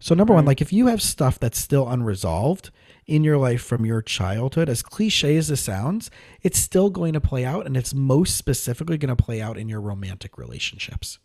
[0.04, 2.72] So, number one, like if you have stuff that's still unresolved
[3.06, 6.10] in your life from your childhood, as cliche as this sounds,
[6.42, 9.70] it's still going to play out, and it's most specifically going to play out in
[9.70, 11.20] your romantic relationships.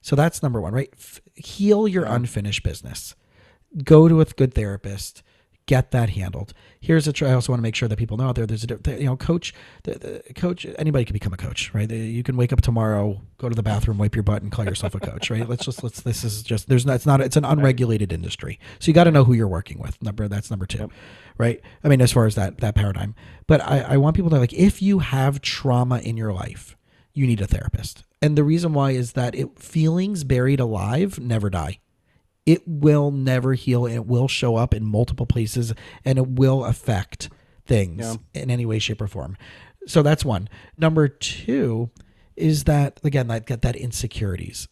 [0.00, 0.88] So that's number one, right?
[0.94, 3.14] F- heal your unfinished business.
[3.84, 5.22] Go to a good therapist.
[5.72, 6.52] Get that handled.
[6.82, 7.14] Here's a.
[7.14, 8.44] tr- I also want to make sure that people know out there.
[8.44, 9.54] There's a you know coach.
[9.84, 10.66] The, the coach.
[10.78, 11.90] Anybody can become a coach, right?
[11.90, 14.94] You can wake up tomorrow, go to the bathroom, wipe your butt, and call yourself
[14.94, 15.48] a coach, right?
[15.48, 16.02] Let's just let's.
[16.02, 16.68] This is just.
[16.68, 16.96] There's not.
[16.96, 17.22] It's not.
[17.22, 18.60] It's an unregulated industry.
[18.80, 19.96] So you got to know who you're working with.
[20.02, 20.28] Number.
[20.28, 20.90] That's number two,
[21.38, 21.58] right?
[21.82, 23.14] I mean, as far as that that paradigm.
[23.46, 26.76] But I I want people to like if you have trauma in your life,
[27.14, 28.04] you need a therapist.
[28.20, 31.78] And the reason why is that it feelings buried alive never die.
[32.44, 35.72] It will never heal and it will show up in multiple places
[36.04, 37.28] and it will affect
[37.66, 38.00] things
[38.34, 38.42] Yeah.
[38.42, 39.36] in any way, shape, or form.
[39.86, 40.48] So that's one.
[40.76, 41.90] Number two
[42.36, 44.66] is that again, that get that insecurities.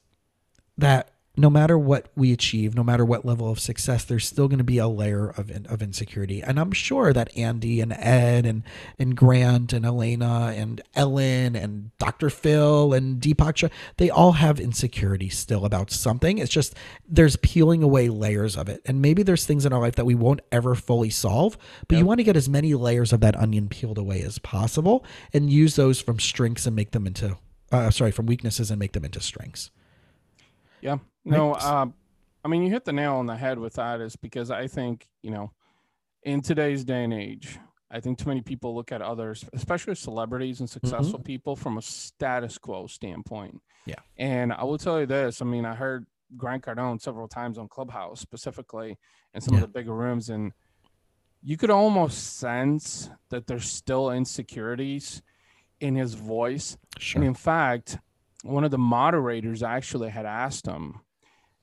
[0.79, 4.59] That no matter what we achieve, no matter what level of success, there's still going
[4.59, 6.43] to be a layer of of insecurity.
[6.43, 8.62] And I'm sure that Andy and Ed and
[8.99, 12.31] and Grant and Elena and Ellen and Dr.
[12.31, 16.39] Phil and Deepak, they all have insecurity still about something.
[16.39, 16.74] It's just
[17.09, 18.83] there's peeling away layers of it.
[18.85, 21.57] And maybe there's things in our life that we won't ever fully solve,
[21.89, 25.05] but you want to get as many layers of that onion peeled away as possible
[25.33, 27.37] and use those from strengths and make them into
[27.72, 29.70] uh, sorry, from weaknesses and make them into strengths.
[30.81, 30.99] Yeah.
[31.25, 31.87] No, uh,
[32.45, 35.07] I mean, you hit the nail on the head with that, is because I think,
[35.23, 35.53] you know,
[36.23, 37.59] in today's day and age,
[37.91, 41.83] I think too many people look at others, especially celebrities and successful people, from a
[41.83, 43.61] status quo standpoint.
[43.87, 43.97] Yeah.
[44.16, 46.07] And I will tell you this I mean, I heard
[46.37, 48.97] Grant Cardone several times on Clubhouse, specifically
[49.35, 49.62] in some Yeah.
[49.64, 50.53] of the bigger rooms, and
[51.43, 55.23] you could almost sense that there's still insecurities
[55.81, 56.77] in his voice.
[56.99, 57.21] Sure.
[57.21, 57.99] And in fact,
[58.43, 61.01] one of the moderators actually had asked him.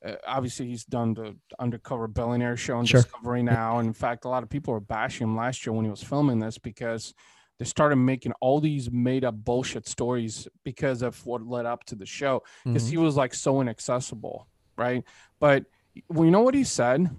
[0.08, 3.02] Uh, obviously, he's done the undercover billionaire show on Sure.
[3.02, 3.80] Discovery now.
[3.80, 6.02] And in fact, a lot of people were bashing him last year when he was
[6.04, 7.14] filming this because
[7.60, 11.96] they started making all these made up bullshit stories because of what led up to
[11.96, 12.44] the show.
[12.64, 12.90] Because Mhm.
[12.92, 14.48] he was like so inaccessible,
[14.78, 15.04] right?
[15.40, 15.66] But
[16.10, 17.10] well, you know what he said?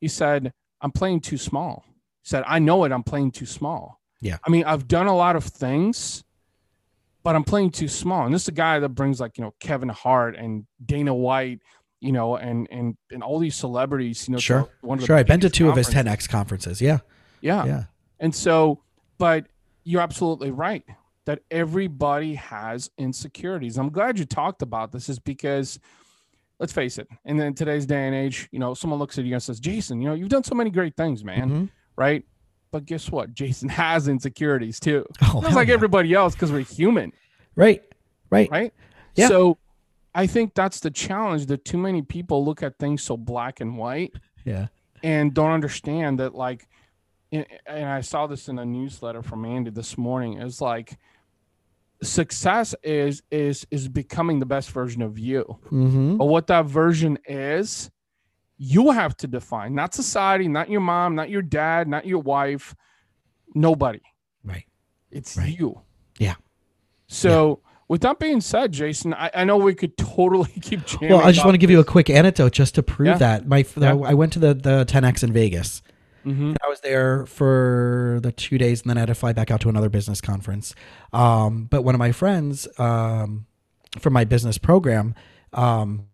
[0.00, 1.84] He said, I'm playing too small.
[2.22, 4.00] He said, I know it, I'm playing too small.
[4.20, 4.38] Yeah.
[4.44, 6.24] I mean, I've done a lot of things
[7.24, 8.24] but I'm playing too small.
[8.24, 11.60] And this is a guy that brings like, you know, Kevin Hart and Dana White,
[12.00, 14.68] you know, and and and all these celebrities, you know, Sure.
[14.82, 16.80] one of Sure, I've been to two of his 10x conferences.
[16.80, 16.98] Yeah,
[17.40, 17.64] Yeah.
[17.64, 17.84] yeah,
[18.20, 18.82] And so,
[19.18, 19.46] but
[19.84, 20.84] you're absolutely right
[21.24, 23.76] that everybody has insecurities.
[23.78, 25.78] I'm glad you talked about this is because
[26.58, 29.32] let's face it, in then today's day and age, you know, someone looks at you
[29.34, 31.50] and says, Jason, you know, you've done so many great things, man.
[31.50, 31.68] Mhm.
[31.96, 32.24] Right.
[32.70, 33.32] But guess what?
[33.40, 35.06] Jason has insecurities too.
[35.22, 35.74] Oh, Just like yeah.
[35.74, 37.12] everybody else, because we're human.
[37.56, 37.82] right,
[38.30, 38.74] right, right?
[39.14, 39.28] Yeah.
[39.28, 39.58] So
[40.18, 43.78] I think that's the challenge that too many people look at things so black and
[43.78, 44.12] white
[44.44, 44.66] yeah,
[45.02, 46.66] and don't understand that like
[47.30, 50.98] and I saw this in a newsletter from Andy this morning It's like
[52.02, 55.44] success is is is becoming the best version of you.
[55.66, 56.16] mm-hmm.
[56.16, 57.90] But what that version is,
[58.56, 62.74] you have to define, not society, not your mom, not your dad, not your wife,
[63.54, 64.00] nobody.
[64.44, 64.64] right.
[65.10, 65.58] It's Right.
[65.58, 65.80] you.
[66.18, 66.34] Yeah.
[67.06, 71.10] So with that being said, Jason, I, I know we could totally keep jamming.
[71.10, 73.18] Well, I just want to give you a quick anecdote just to prove Yeah.
[73.18, 73.48] that.
[73.48, 73.96] My, Yeah.
[73.96, 75.82] I went to the the 10x in Vegas.
[76.26, 76.56] Mhm.
[76.62, 79.60] I was there for the two days, and then I had to fly back out
[79.62, 80.74] to another business conference.
[81.12, 83.46] Um, but one of my friends um,
[83.98, 85.14] from my business program
[85.54, 86.06] um,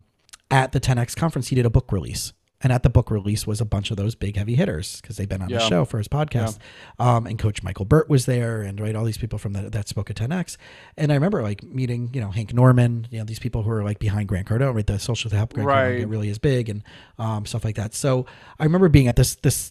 [0.51, 2.33] at the 10x conference, he did a book release.
[2.65, 5.29] And at the book release was a bunch of those big heavy hitters because they've
[5.29, 6.59] been on the show for his podcast.
[6.99, 9.87] Um, and Coach Michael Burt was there, and right, all these people from the, that
[9.87, 10.57] spoke at 10x.
[10.97, 13.85] And I remember like meeting, you know, Hank Norman, you know, these people who are
[13.85, 14.87] like behind Grant Cardone, right?
[14.87, 15.99] The social to help Grant Cardone Right.
[15.99, 16.83] get really is big and
[17.19, 17.95] um, stuff like that.
[17.95, 18.27] So
[18.59, 19.71] I remember being at this this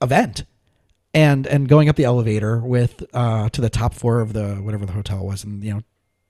[0.00, 0.44] event
[1.12, 4.86] and and going up the elevator with uh to the top floor of the whatever
[4.86, 5.82] the hotel was and you know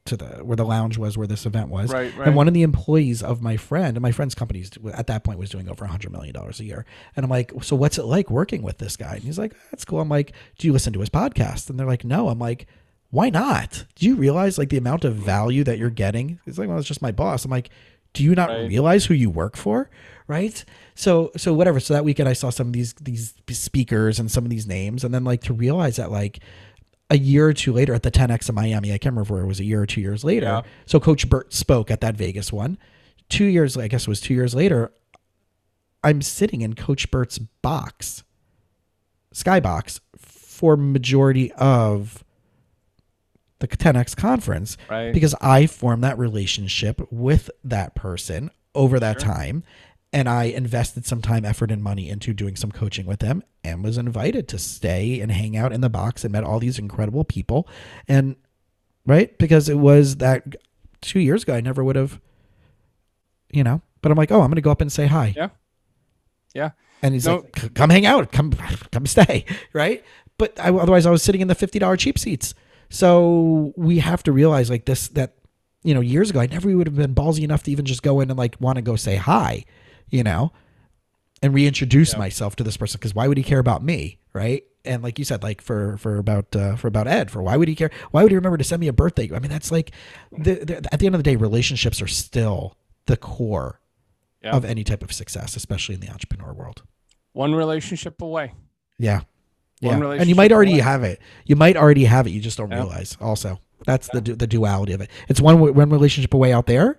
[0.09, 1.93] to the where the lounge was where this event was.
[1.93, 2.27] Right, right.
[2.27, 5.39] and one of the employees of my friend and my friend's company at that point
[5.39, 6.85] was doing over a hundred million dollars a year.
[7.17, 9.15] And i'm like so what's it like working with this guy?
[9.15, 10.01] And he's like that's cool.
[10.01, 11.71] I'm like do you listen to his podcast?
[11.71, 12.29] And they're like no.
[12.29, 12.67] I'm like
[13.11, 13.85] why not?
[13.95, 16.41] Do you realize like the amount of value that you're getting?
[16.45, 17.45] He's like well it's just my boss.
[17.45, 17.71] I'm like
[18.15, 18.69] do you not Right.
[18.69, 19.91] realize who you work for?
[20.27, 20.65] Right?
[20.95, 21.79] So so whatever.
[21.81, 25.05] So that weekend i saw some of these these speakers and some of these names.
[25.05, 26.41] And then like to realize that like
[27.11, 29.47] a year or two later at the 10x in miami i can't remember where it
[29.47, 30.63] was a year or two years later Yeah.
[30.87, 32.77] so coach burt spoke at that vegas one
[33.29, 34.93] two years i guess it was two years later
[36.05, 38.25] i'm sitting in coach burt's box
[39.35, 42.25] skybox for majority of
[43.61, 45.13] the 10x conference Right.
[45.13, 49.33] because I formed that relationship with that person over that Sure.
[49.35, 49.65] time
[50.13, 53.85] and I invested some time, effort, and money into doing some coaching with them and
[53.85, 57.25] was invited to stay and hang out in the box and met all these incredible
[57.25, 57.69] people.
[58.07, 58.37] And
[59.07, 60.57] right, because it was that
[61.03, 62.21] two years ago, I never would have
[63.53, 63.81] you know.
[64.03, 65.33] But I'm like, oh, I'm gonna go up and say hi.
[65.37, 65.49] Yeah.
[66.55, 66.71] Yeah.
[67.03, 67.37] And he's No.
[67.37, 68.53] like, come hang out, come
[68.93, 70.05] come stay, right?
[70.39, 72.55] But I, otherwise, I was sitting in the fifty dollar cheap seats.
[72.91, 75.35] So we have to realize like this that
[75.83, 78.21] you know years ago I never would have been ballsy enough to even just go
[78.21, 79.65] in and like want to go say hi,
[80.11, 80.53] you know,
[81.43, 82.19] and reintroduce Yeah.
[82.19, 84.65] myself to this person because why would he care about me, right?
[84.85, 87.69] And like you said, like for for about uh, for about Ed, for why would
[87.69, 87.91] he care?
[88.11, 89.31] Why would he remember to send me a birthday?
[89.35, 89.93] I mean, that's like
[90.33, 93.81] the, the, at the end of the day, relationships are still the core
[94.43, 94.53] Yeah.
[94.57, 96.83] of any type of success, especially in the entrepreneur world.
[97.33, 98.55] One relationship away.
[98.99, 99.23] Yeah.
[99.81, 100.13] One Yeah.
[100.13, 100.81] And you might already away.
[100.81, 101.21] have it.
[101.45, 102.31] You might already have it.
[102.31, 102.79] You just don't Yeah.
[102.79, 103.17] realize.
[103.21, 105.11] Also, that's the du- the duality of it.
[105.29, 106.99] It's one one relationship away out there,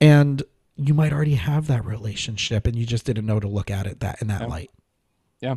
[0.00, 0.42] and
[0.76, 4.00] you might already have that relationship, and you just didn't know to look at it
[4.00, 4.46] that in that Yeah.
[4.46, 4.70] light.
[5.40, 5.56] Yeah.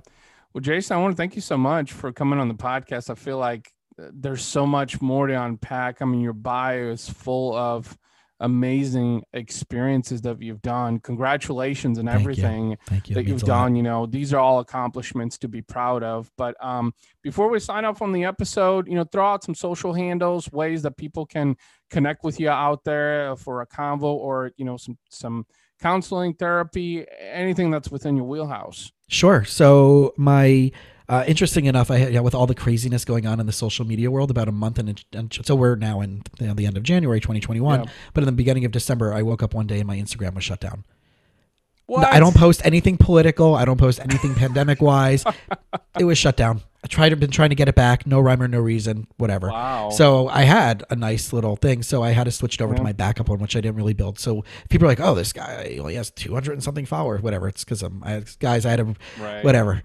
[0.53, 3.09] Well, Jason, I want to thank you so much for coming on the podcast.
[3.09, 6.01] I feel like uh, there's so much more to unpack.
[6.01, 7.97] I mean, your bio is full of
[8.39, 10.99] amazing experiences that you've done.
[10.99, 12.21] Congratulations and Thank you.
[12.21, 13.15] everything Thank you.
[13.15, 13.63] that you've a lot.
[13.63, 13.75] done.
[13.75, 16.29] You know, these are all accomplishments to be proud of.
[16.37, 19.93] But um, before we sign off on the episode, you know, throw out some social
[19.93, 21.55] handles, ways that people can
[21.89, 25.45] connect with you out there for a convo or you know some some
[25.81, 28.91] counseling, therapy, anything that's within your wheelhouse.
[29.07, 29.43] Sure.
[29.43, 30.71] So my
[31.07, 33.85] uh, interesting enough, I had yeah, with all the craziness going on in the social
[33.85, 36.77] media world, about a month and, and so we're now in you know, the end
[36.77, 37.83] of January 2021.
[37.83, 37.91] Yeah.
[38.13, 40.43] But in the beginning of December, I woke up one day and my Instagram was
[40.43, 40.83] shut down.
[41.87, 42.07] What?
[42.11, 43.53] I don't post anything political.
[43.53, 45.23] I don't post anything pandemic wise.
[45.97, 46.59] It was shut down.
[46.83, 48.05] I tried to been trying to get it back.
[48.05, 49.07] No rhyme or no reason.
[49.15, 49.47] Whatever.
[49.47, 49.91] Wow.
[49.91, 51.83] So I had a nice little thing.
[51.83, 53.93] So I had to switch it over to my backup one, which I didn't really
[53.93, 54.19] build.
[54.19, 57.47] So people are like, "Oh, this guy only has 200 and something followers." Whatever.
[57.47, 58.65] It's because I'm I, guys.
[58.65, 59.41] I had a right.
[59.45, 59.83] whatever.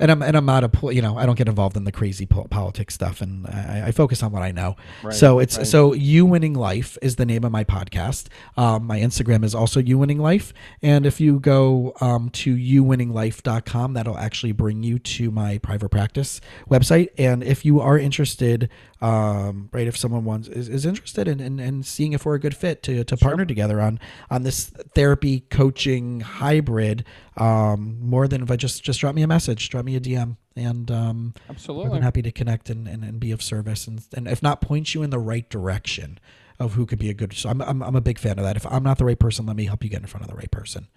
[0.00, 2.26] And I'm and I'm not a you know I don't get involved in the crazy
[2.26, 4.76] po- politics stuff, and I, I focus on what I know.
[5.02, 5.66] Right, So it's right.
[5.66, 8.28] so you winning life is the name of my podcast.
[8.56, 13.92] Um, my Instagram is also you winning life, and if you go um, to youwinninglife.com,
[13.94, 17.08] that'll actually bring you to my private practice website.
[17.18, 18.68] And if you are interested,
[19.00, 22.40] um, right, if someone wants is, is interested in, in, in seeing if we're a
[22.40, 23.98] good fit to, to partner together on
[24.30, 27.04] on this therapy coaching hybrid,
[27.40, 30.36] um, more than if I just just drop me a message, drop me a DM,
[30.56, 34.42] and um, I'm happy to connect and, and, and be of service and, and if
[34.42, 36.18] not point you in the right direction
[36.58, 38.56] of who could be a good so I'm, I'm, I'm a big fan of that
[38.56, 40.36] if i'm not the right person let me help you get in front of the
[40.36, 40.88] right person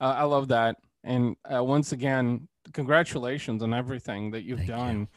[0.00, 0.76] Uh, I love that.
[1.04, 5.00] And uh, once again, congratulations on everything that you've Thank done.
[5.00, 5.08] You.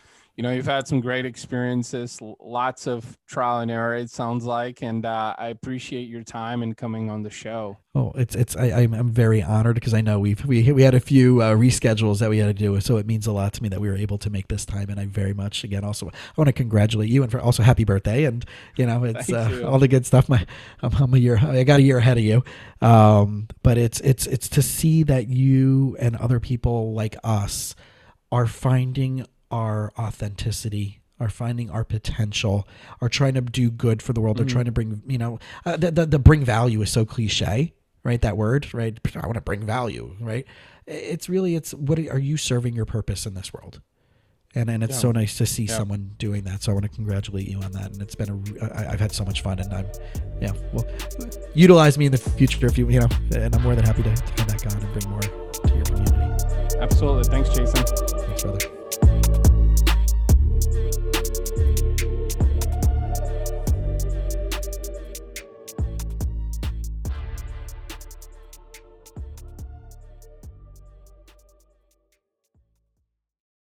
[0.44, 4.82] Know, you've had some great experiences, lots of trial and error, it sounds like.
[4.82, 7.78] And uh, I appreciate your time and coming on the show.
[7.96, 10.94] oh it's it's I, I'm, I'm very honored because i know we've we, we had
[10.94, 13.64] a few uh, reschedules that we had to do so it means a lot to
[13.64, 16.08] me that we were able to make this time and i very much again also
[16.08, 18.46] i want to congratulate you and for also happy birthday and
[18.78, 19.68] you know it's uh, you.
[19.68, 20.46] all the good stuff my
[20.82, 22.44] I'm, I'm a year i got a year ahead of you
[22.82, 27.76] um but it's it's it's to see that you and other people like us
[28.32, 32.68] are finding our authenticity are finding our potential
[33.02, 34.38] are trying to do good for the world.
[34.38, 37.74] They're trying to bring you know uh, the, the, the bring value is so cliche
[38.04, 38.22] right?
[38.22, 38.98] That word right?
[39.16, 40.46] I want to bring value right?
[40.88, 43.82] It's really it's what are you serving your purpose in this world?
[44.56, 45.00] And and it's Yeah.
[45.02, 45.78] so nice to see Yeah.
[45.78, 46.64] someone doing that.
[46.64, 47.92] So i want to congratulate you on that.
[47.92, 48.30] And it's been
[48.62, 49.86] a I, i've had so much fun and i'm
[50.42, 50.86] yeah well
[51.54, 54.16] utilize me in the future if you you know and i'm more than happy to,
[54.16, 56.78] to come back on and bring more to your community.
[56.80, 57.24] Absolutely.
[57.26, 57.84] Thanks, Jason.
[58.26, 58.79] thanks brother